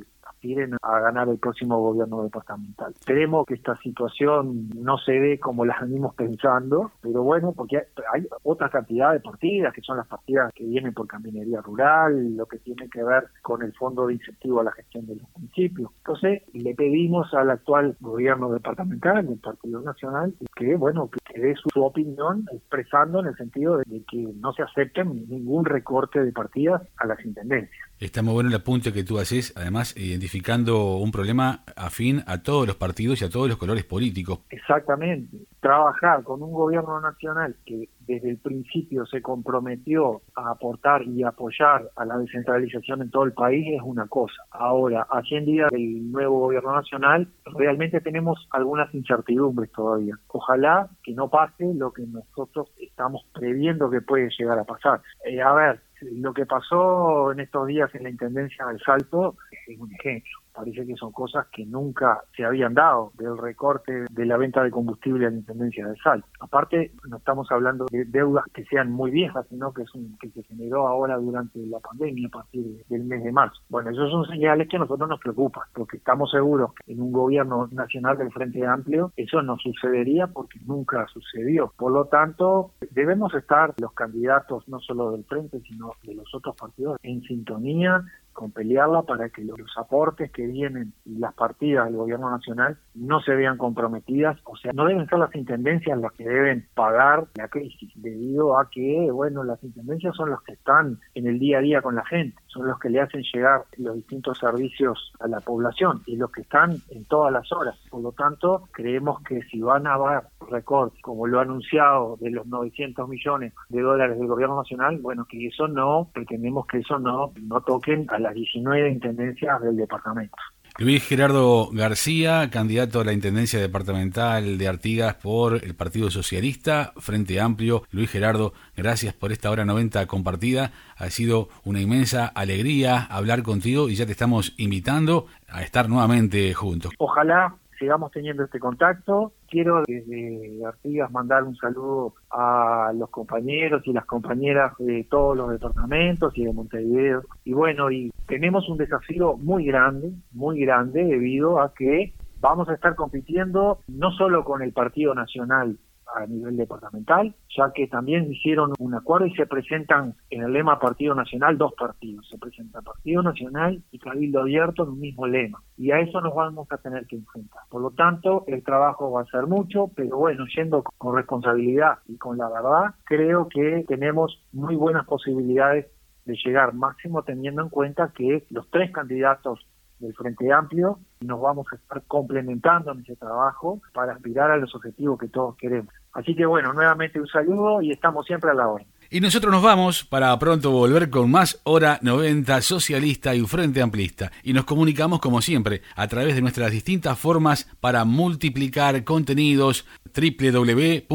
a 0.81 0.99
ganar 0.99 1.29
el 1.29 1.37
próximo 1.37 1.79
gobierno 1.79 2.23
departamental. 2.23 2.91
Esperemos 2.91 3.45
que 3.45 3.53
esta 3.53 3.77
situación 3.77 4.69
no 4.75 4.97
se 4.97 5.13
dé 5.13 5.39
como 5.39 5.65
la 5.65 5.77
venimos 5.81 6.13
pensando, 6.15 6.91
pero 7.01 7.23
bueno, 7.23 7.53
porque 7.53 7.87
hay 8.13 8.27
otra 8.43 8.69
cantidad 8.69 9.13
de 9.13 9.19
partidas, 9.19 9.73
que 9.73 9.81
son 9.81 9.97
las 9.97 10.07
partidas 10.07 10.51
que 10.53 10.65
vienen 10.65 10.93
por 10.93 11.07
caminería 11.07 11.61
rural, 11.61 12.35
lo 12.35 12.45
que 12.45 12.59
tiene 12.59 12.89
que 12.89 13.03
ver 13.03 13.27
con 13.41 13.63
el 13.63 13.73
fondo 13.73 14.07
de 14.07 14.15
incentivo 14.15 14.59
a 14.59 14.63
la 14.63 14.71
gestión 14.71 15.05
de 15.07 15.15
los 15.15 15.25
municipios. 15.37 15.91
Entonces, 15.99 16.43
le 16.53 16.75
pedimos 16.75 17.33
al 17.33 17.49
actual 17.49 17.95
gobierno 17.99 18.49
departamental, 18.49 19.27
del 19.27 19.39
Partido 19.39 19.81
Nacional, 19.81 20.33
que, 20.55 20.75
bueno, 20.75 21.09
que 21.09 21.39
dé 21.39 21.55
su, 21.55 21.83
opinión 21.83 22.45
expresando 22.51 23.19
en 23.19 23.27
el 23.27 23.35
sentido 23.35 23.77
de 23.77 24.03
que 24.09 24.33
no 24.35 24.53
se 24.53 24.63
acepten 24.63 25.27
ningún 25.27 25.65
recorte 25.65 26.23
de 26.23 26.31
partidas 26.31 26.81
a 26.97 27.07
las 27.07 27.23
intendencias. 27.25 27.92
Está 28.03 28.21
muy 28.21 28.33
bueno 28.33 28.49
el 28.49 28.55
apunte 28.55 28.91
que 28.91 29.05
tú 29.05 29.17
haces, 29.17 29.53
además 29.55 29.95
identificando 29.95 30.97
un 30.97 31.09
problema 31.09 31.63
afín 31.77 32.21
a 32.27 32.43
todos 32.43 32.67
los 32.67 32.75
partidos 32.75 33.21
y 33.21 33.25
a 33.25 33.29
todos 33.29 33.47
los 33.47 33.57
colores 33.57 33.85
políticos. 33.85 34.39
Exactamente. 34.49 35.37
Trabajar 35.61 36.21
con 36.23 36.43
un 36.43 36.51
gobierno 36.51 36.99
nacional 36.99 37.55
que 37.65 37.87
desde 38.01 38.31
el 38.31 38.37
principio 38.39 39.05
se 39.05 39.21
comprometió 39.21 40.21
a 40.35 40.51
aportar 40.51 41.03
y 41.03 41.23
apoyar 41.23 41.89
a 41.95 42.03
la 42.03 42.17
descentralización 42.17 43.03
en 43.03 43.09
todo 43.09 43.23
el 43.23 43.31
país 43.31 43.65
es 43.73 43.81
una 43.81 44.05
cosa. 44.07 44.43
Ahora, 44.51 45.07
a 45.09 45.21
100 45.21 45.45
días 45.45 45.71
del 45.71 46.11
nuevo 46.11 46.39
gobierno 46.39 46.75
nacional, 46.75 47.29
realmente 47.57 48.01
tenemos 48.01 48.45
algunas 48.51 48.93
incertidumbres 48.93 49.71
todavía. 49.71 50.15
Ojalá 50.27 50.89
que 51.03 51.13
no 51.13 51.29
pase 51.29 51.73
lo 51.73 51.93
que 51.93 52.03
nosotros 52.05 52.69
estamos 52.81 53.25
previendo 53.33 53.89
que 53.89 54.01
puede 54.01 54.29
llegar 54.37 54.59
a 54.59 54.65
pasar. 54.65 55.01
Eh, 55.23 55.41
a 55.41 55.53
ver, 55.53 55.79
lo 56.11 56.33
que 56.33 56.45
pasó 56.45 57.31
en 57.31 57.39
estos 57.39 57.67
días 57.67 57.93
en 57.95 58.03
la 58.03 58.09
Intendencia 58.09 58.65
del 58.65 58.79
Salto 58.79 59.37
es 59.67 59.79
un 59.79 59.91
ejemplo 59.93 60.42
parece 60.53 60.85
que 60.85 60.95
son 60.95 61.11
cosas 61.11 61.47
que 61.51 61.65
nunca 61.65 62.23
se 62.35 62.45
habían 62.45 62.73
dado 62.73 63.11
del 63.17 63.37
recorte 63.37 64.05
de 64.09 64.25
la 64.25 64.37
venta 64.37 64.63
de 64.63 64.71
combustible 64.71 65.25
a 65.25 65.29
la 65.29 65.37
Intendencia 65.37 65.87
de 65.87 65.95
Sal. 65.97 66.23
Aparte, 66.39 66.91
no 67.09 67.17
estamos 67.17 67.51
hablando 67.51 67.85
de 67.91 68.05
deudas 68.05 68.45
que 68.53 68.63
sean 68.65 68.91
muy 68.91 69.11
viejas, 69.11 69.45
sino 69.49 69.73
que 69.73 69.83
es 69.83 69.95
un, 69.95 70.17
que 70.19 70.29
se 70.29 70.43
generó 70.43 70.87
ahora 70.87 71.17
durante 71.17 71.59
la 71.65 71.79
pandemia 71.79 72.27
a 72.27 72.37
partir 72.37 72.85
del 72.87 73.03
mes 73.03 73.23
de 73.23 73.31
marzo. 73.31 73.59
Bueno, 73.69 73.89
esos 73.89 74.11
son 74.11 74.25
señales 74.27 74.67
que 74.69 74.77
a 74.77 74.79
nosotros 74.79 75.09
nos 75.09 75.19
preocupan, 75.19 75.63
porque 75.73 75.97
estamos 75.97 76.31
seguros 76.31 76.71
que 76.85 76.93
en 76.93 77.01
un 77.01 77.11
gobierno 77.11 77.67
nacional 77.71 78.17
del 78.17 78.31
Frente 78.31 78.65
Amplio 78.65 79.11
eso 79.15 79.41
no 79.41 79.57
sucedería 79.57 80.27
porque 80.27 80.59
nunca 80.65 81.05
sucedió. 81.07 81.73
Por 81.77 81.91
lo 81.91 82.05
tanto, 82.05 82.71
debemos 82.91 83.33
estar 83.33 83.73
los 83.79 83.93
candidatos 83.93 84.67
no 84.67 84.79
solo 84.79 85.11
del 85.11 85.23
Frente, 85.25 85.61
sino 85.61 85.93
de 86.03 86.15
los 86.15 86.33
otros 86.33 86.55
partidos 86.55 86.99
en 87.03 87.21
sintonía 87.23 88.03
con 88.33 88.51
pelearla 88.51 89.03
para 89.03 89.29
que 89.29 89.43
los 89.43 89.57
aportes 89.77 90.31
que 90.31 90.45
vienen 90.47 90.93
y 91.05 91.17
las 91.17 91.33
partidas 91.33 91.85
del 91.85 91.95
gobierno 91.95 92.29
nacional 92.29 92.77
no 92.95 93.21
se 93.21 93.35
vean 93.35 93.57
comprometidas, 93.57 94.37
o 94.43 94.55
sea, 94.57 94.71
no 94.73 94.85
deben 94.85 95.07
ser 95.07 95.19
las 95.19 95.33
intendencias 95.35 95.97
las 95.99 96.11
que 96.13 96.27
deben 96.27 96.67
pagar 96.73 97.25
la 97.35 97.47
crisis, 97.47 97.91
debido 97.95 98.57
a 98.57 98.69
que, 98.69 99.09
bueno, 99.11 99.43
las 99.43 99.63
intendencias 99.63 100.15
son 100.15 100.31
los 100.31 100.41
que 100.43 100.53
están 100.53 100.99
en 101.13 101.27
el 101.27 101.39
día 101.39 101.59
a 101.59 101.61
día 101.61 101.81
con 101.81 101.95
la 101.95 102.05
gente, 102.05 102.35
son 102.53 102.67
los 102.67 102.79
que 102.79 102.89
le 102.89 103.01
hacen 103.01 103.23
llegar 103.33 103.63
los 103.77 103.95
distintos 103.95 104.37
servicios 104.37 105.11
a 105.19 105.27
la 105.27 105.39
población 105.39 106.01
y 106.05 106.15
los 106.15 106.31
que 106.31 106.41
están 106.41 106.77
en 106.89 107.05
todas 107.05 107.33
las 107.33 107.51
horas. 107.51 107.75
Por 107.89 108.01
lo 108.01 108.11
tanto, 108.11 108.67
creemos 108.71 109.21
que 109.23 109.41
si 109.43 109.59
van 109.61 109.87
a 109.87 109.95
haber 109.95 110.23
recortes, 110.49 111.01
como 111.01 111.27
lo 111.27 111.39
ha 111.39 111.43
anunciado, 111.43 112.17
de 112.19 112.29
los 112.29 112.45
900 112.45 113.09
millones 113.09 113.53
de 113.69 113.81
dólares 113.81 114.17
del 114.17 114.27
gobierno 114.27 114.57
nacional, 114.57 114.99
bueno, 115.01 115.25
que 115.25 115.47
eso 115.47 115.67
no, 115.67 116.09
pretendemos 116.13 116.67
que 116.67 116.79
eso 116.79 116.99
no, 116.99 117.31
no 117.41 117.61
toquen 117.61 118.05
a 118.09 118.19
las 118.19 118.33
19 118.33 118.89
intendencias 118.89 119.61
del 119.61 119.77
departamento. 119.77 120.37
Luis 120.79 121.03
Gerardo 121.03 121.69
García, 121.71 122.49
candidato 122.49 122.99
a 122.99 123.03
la 123.05 123.13
Intendencia 123.13 123.59
Departamental 123.59 124.57
de 124.57 124.67
Artigas 124.67 125.13
por 125.13 125.63
el 125.63 125.75
Partido 125.75 126.09
Socialista, 126.09 126.93
Frente 126.97 127.39
Amplio. 127.39 127.83
Luis 127.91 128.09
Gerardo, 128.09 128.53
gracias 128.75 129.13
por 129.13 129.31
esta 129.31 129.51
hora 129.51 129.65
90 129.65 130.07
compartida. 130.07 130.71
Ha 130.97 131.11
sido 131.11 131.49
una 131.63 131.79
inmensa 131.79 132.25
alegría 132.25 133.03
hablar 133.03 133.43
contigo 133.43 133.87
y 133.87 133.95
ya 133.95 134.07
te 134.07 134.13
estamos 134.13 134.55
invitando 134.57 135.27
a 135.47 135.61
estar 135.61 135.89
nuevamente 135.89 136.51
juntos. 136.55 136.91
Ojalá 136.97 137.55
sigamos 137.83 138.11
teniendo 138.11 138.45
este 138.45 138.59
contacto. 138.59 139.33
Quiero 139.49 139.83
desde 139.85 140.65
Artigas 140.65 141.11
mandar 141.11 141.43
un 141.43 141.55
saludo 141.57 142.13
a 142.31 142.93
los 142.95 143.09
compañeros 143.09 143.81
y 143.85 143.91
las 143.91 144.05
compañeras 144.05 144.71
de 144.79 145.05
todos 145.09 145.35
los 145.35 145.51
departamentos 145.51 146.31
y 146.37 146.45
de 146.45 146.53
Montevideo. 146.53 147.23
Y 147.43 147.51
bueno, 147.51 147.91
y 147.91 148.09
tenemos 148.25 148.69
un 148.69 148.77
desafío 148.77 149.35
muy 149.35 149.65
grande, 149.65 150.13
muy 150.31 150.61
grande 150.61 151.03
debido 151.03 151.59
a 151.59 151.73
que 151.73 152.13
vamos 152.39 152.69
a 152.69 152.73
estar 152.73 152.95
compitiendo 152.95 153.79
no 153.89 154.11
solo 154.11 154.45
con 154.45 154.61
el 154.61 154.71
Partido 154.71 155.13
Nacional 155.13 155.77
a 156.13 156.25
nivel 156.25 156.57
departamental, 156.57 157.35
ya 157.55 157.71
que 157.73 157.87
también 157.87 158.31
hicieron 158.31 158.73
un 158.79 158.93
acuerdo 158.93 159.25
y 159.25 159.35
se 159.35 159.45
presentan 159.45 160.15
en 160.29 160.43
el 160.43 160.53
lema 160.53 160.79
Partido 160.79 161.15
Nacional 161.15 161.57
dos 161.57 161.73
partidos. 161.73 162.27
Se 162.29 162.37
presenta 162.37 162.81
Partido 162.81 163.23
Nacional 163.23 163.81
y 163.91 163.99
Cabildo 163.99 164.41
Abierto 164.41 164.83
en 164.83 164.89
un 164.89 164.99
mismo 164.99 165.27
lema. 165.27 165.61
Y 165.77 165.91
a 165.91 165.99
eso 165.99 166.21
nos 166.21 166.35
vamos 166.35 166.67
a 166.71 166.77
tener 166.77 167.05
que 167.07 167.15
enfrentar. 167.15 167.61
Por 167.69 167.81
lo 167.81 167.91
tanto, 167.91 168.43
el 168.47 168.63
trabajo 168.63 169.11
va 169.11 169.21
a 169.21 169.25
ser 169.25 169.47
mucho, 169.47 169.89
pero 169.95 170.17
bueno, 170.17 170.45
yendo 170.55 170.83
con 170.97 171.15
responsabilidad 171.15 171.99
y 172.07 172.17
con 172.17 172.37
la 172.37 172.49
verdad, 172.49 172.95
creo 173.05 173.47
que 173.49 173.85
tenemos 173.87 174.43
muy 174.51 174.75
buenas 174.75 175.05
posibilidades 175.05 175.87
de 176.25 176.35
llegar 176.45 176.73
máximo 176.73 177.23
teniendo 177.23 177.61
en 177.61 177.69
cuenta 177.69 178.13
que 178.15 178.45
los 178.49 178.69
tres 178.69 178.91
candidatos 178.91 179.67
del 180.03 180.13
Frente 180.13 180.51
Amplio 180.51 180.99
nos 181.21 181.41
vamos 181.41 181.65
a 181.71 181.75
estar 181.75 182.03
complementando 182.03 182.91
en 182.91 182.99
ese 182.99 183.15
trabajo 183.15 183.81
para 183.93 184.13
aspirar 184.13 184.51
a 184.51 184.57
los 184.57 184.75
objetivos 184.75 185.17
que 185.17 185.29
todos 185.29 185.55
queremos. 185.55 185.93
Así 186.11 186.35
que 186.35 186.45
bueno, 186.45 186.73
nuevamente 186.73 187.19
un 187.19 187.27
saludo 187.27 187.81
y 187.81 187.91
estamos 187.91 188.25
siempre 188.25 188.51
a 188.51 188.53
la 188.53 188.67
hora. 188.67 188.85
Y 189.13 189.21
nosotros 189.21 189.53
nos 189.53 189.61
vamos 189.61 190.03
para 190.03 190.39
pronto 190.39 190.71
volver 190.71 191.11
con 191.11 191.29
más 191.29 191.59
Hora 191.65 191.99
90 192.01 192.63
Socialista 192.63 193.35
y 193.35 193.41
Frente 193.41 193.79
Amplista. 193.79 194.31
Y 194.41 194.53
nos 194.53 194.65
comunicamos 194.65 195.19
como 195.19 195.39
siempre 195.39 195.83
a 195.95 196.07
través 196.07 196.33
de 196.33 196.41
nuestras 196.41 196.71
distintas 196.71 197.19
formas 197.19 197.67
para 197.79 198.05
multiplicar 198.05 199.03
contenidos 199.03 199.85
www.ps.org.uy 200.15 201.13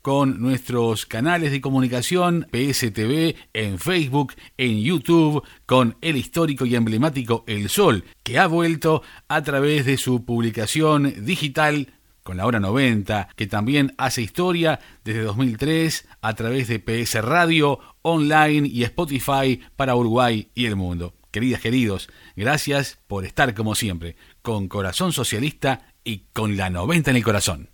con 0.00 0.40
nuestros 0.40 1.04
canales 1.04 1.52
de 1.52 1.60
comunicación 1.60 2.46
PSTV 2.50 3.34
en 3.52 3.78
Facebook, 3.78 4.32
en 4.56 4.80
YouTube, 4.80 5.42
con 5.66 5.98
el 6.00 6.16
histórico 6.16 6.64
y 6.64 6.74
emblemático 6.74 7.44
El 7.46 7.68
Sol, 7.68 8.04
que 8.22 8.38
ha 8.38 8.46
vuelto 8.46 9.02
a 9.28 9.42
través 9.42 9.84
de 9.84 9.98
su 9.98 10.24
publicación 10.24 11.26
digital 11.26 11.93
con 12.24 12.38
la 12.38 12.46
hora 12.46 12.58
90, 12.58 13.28
que 13.36 13.46
también 13.46 13.94
hace 13.98 14.22
historia 14.22 14.80
desde 15.04 15.22
2003 15.22 16.08
a 16.22 16.34
través 16.34 16.66
de 16.68 16.80
PS 16.80 17.22
Radio, 17.22 17.78
online 18.02 18.66
y 18.66 18.82
Spotify 18.82 19.60
para 19.76 19.94
Uruguay 19.94 20.50
y 20.54 20.66
el 20.66 20.74
mundo. 20.74 21.14
Queridas, 21.30 21.60
queridos, 21.60 22.08
gracias 22.34 22.98
por 23.06 23.24
estar 23.26 23.54
como 23.54 23.74
siempre, 23.74 24.16
con 24.40 24.68
Corazón 24.68 25.12
Socialista 25.12 25.92
y 26.02 26.24
con 26.32 26.56
la 26.56 26.70
90 26.70 27.10
en 27.10 27.16
el 27.16 27.24
corazón. 27.24 27.68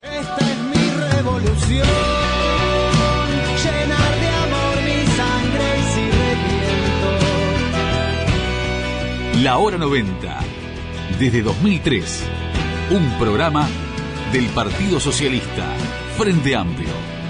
Esta 0.00 0.36
es 0.38 0.58
mi 0.58 0.90
revolución, 1.12 1.86
llenar 3.62 4.20
de 4.20 4.28
amor 4.28 4.82
mi 4.84 5.06
sangre 5.14 5.78
y 5.78 5.84
si 9.36 9.42
La 9.42 9.58
hora 9.58 9.76
90, 9.76 10.40
desde 11.18 11.42
2003 11.42 12.41
un 12.92 13.18
programa 13.18 13.66
del 14.32 14.50
Partido 14.50 15.00
Socialista, 15.00 15.64
Frente 16.18 16.54
Amplio. 16.54 17.21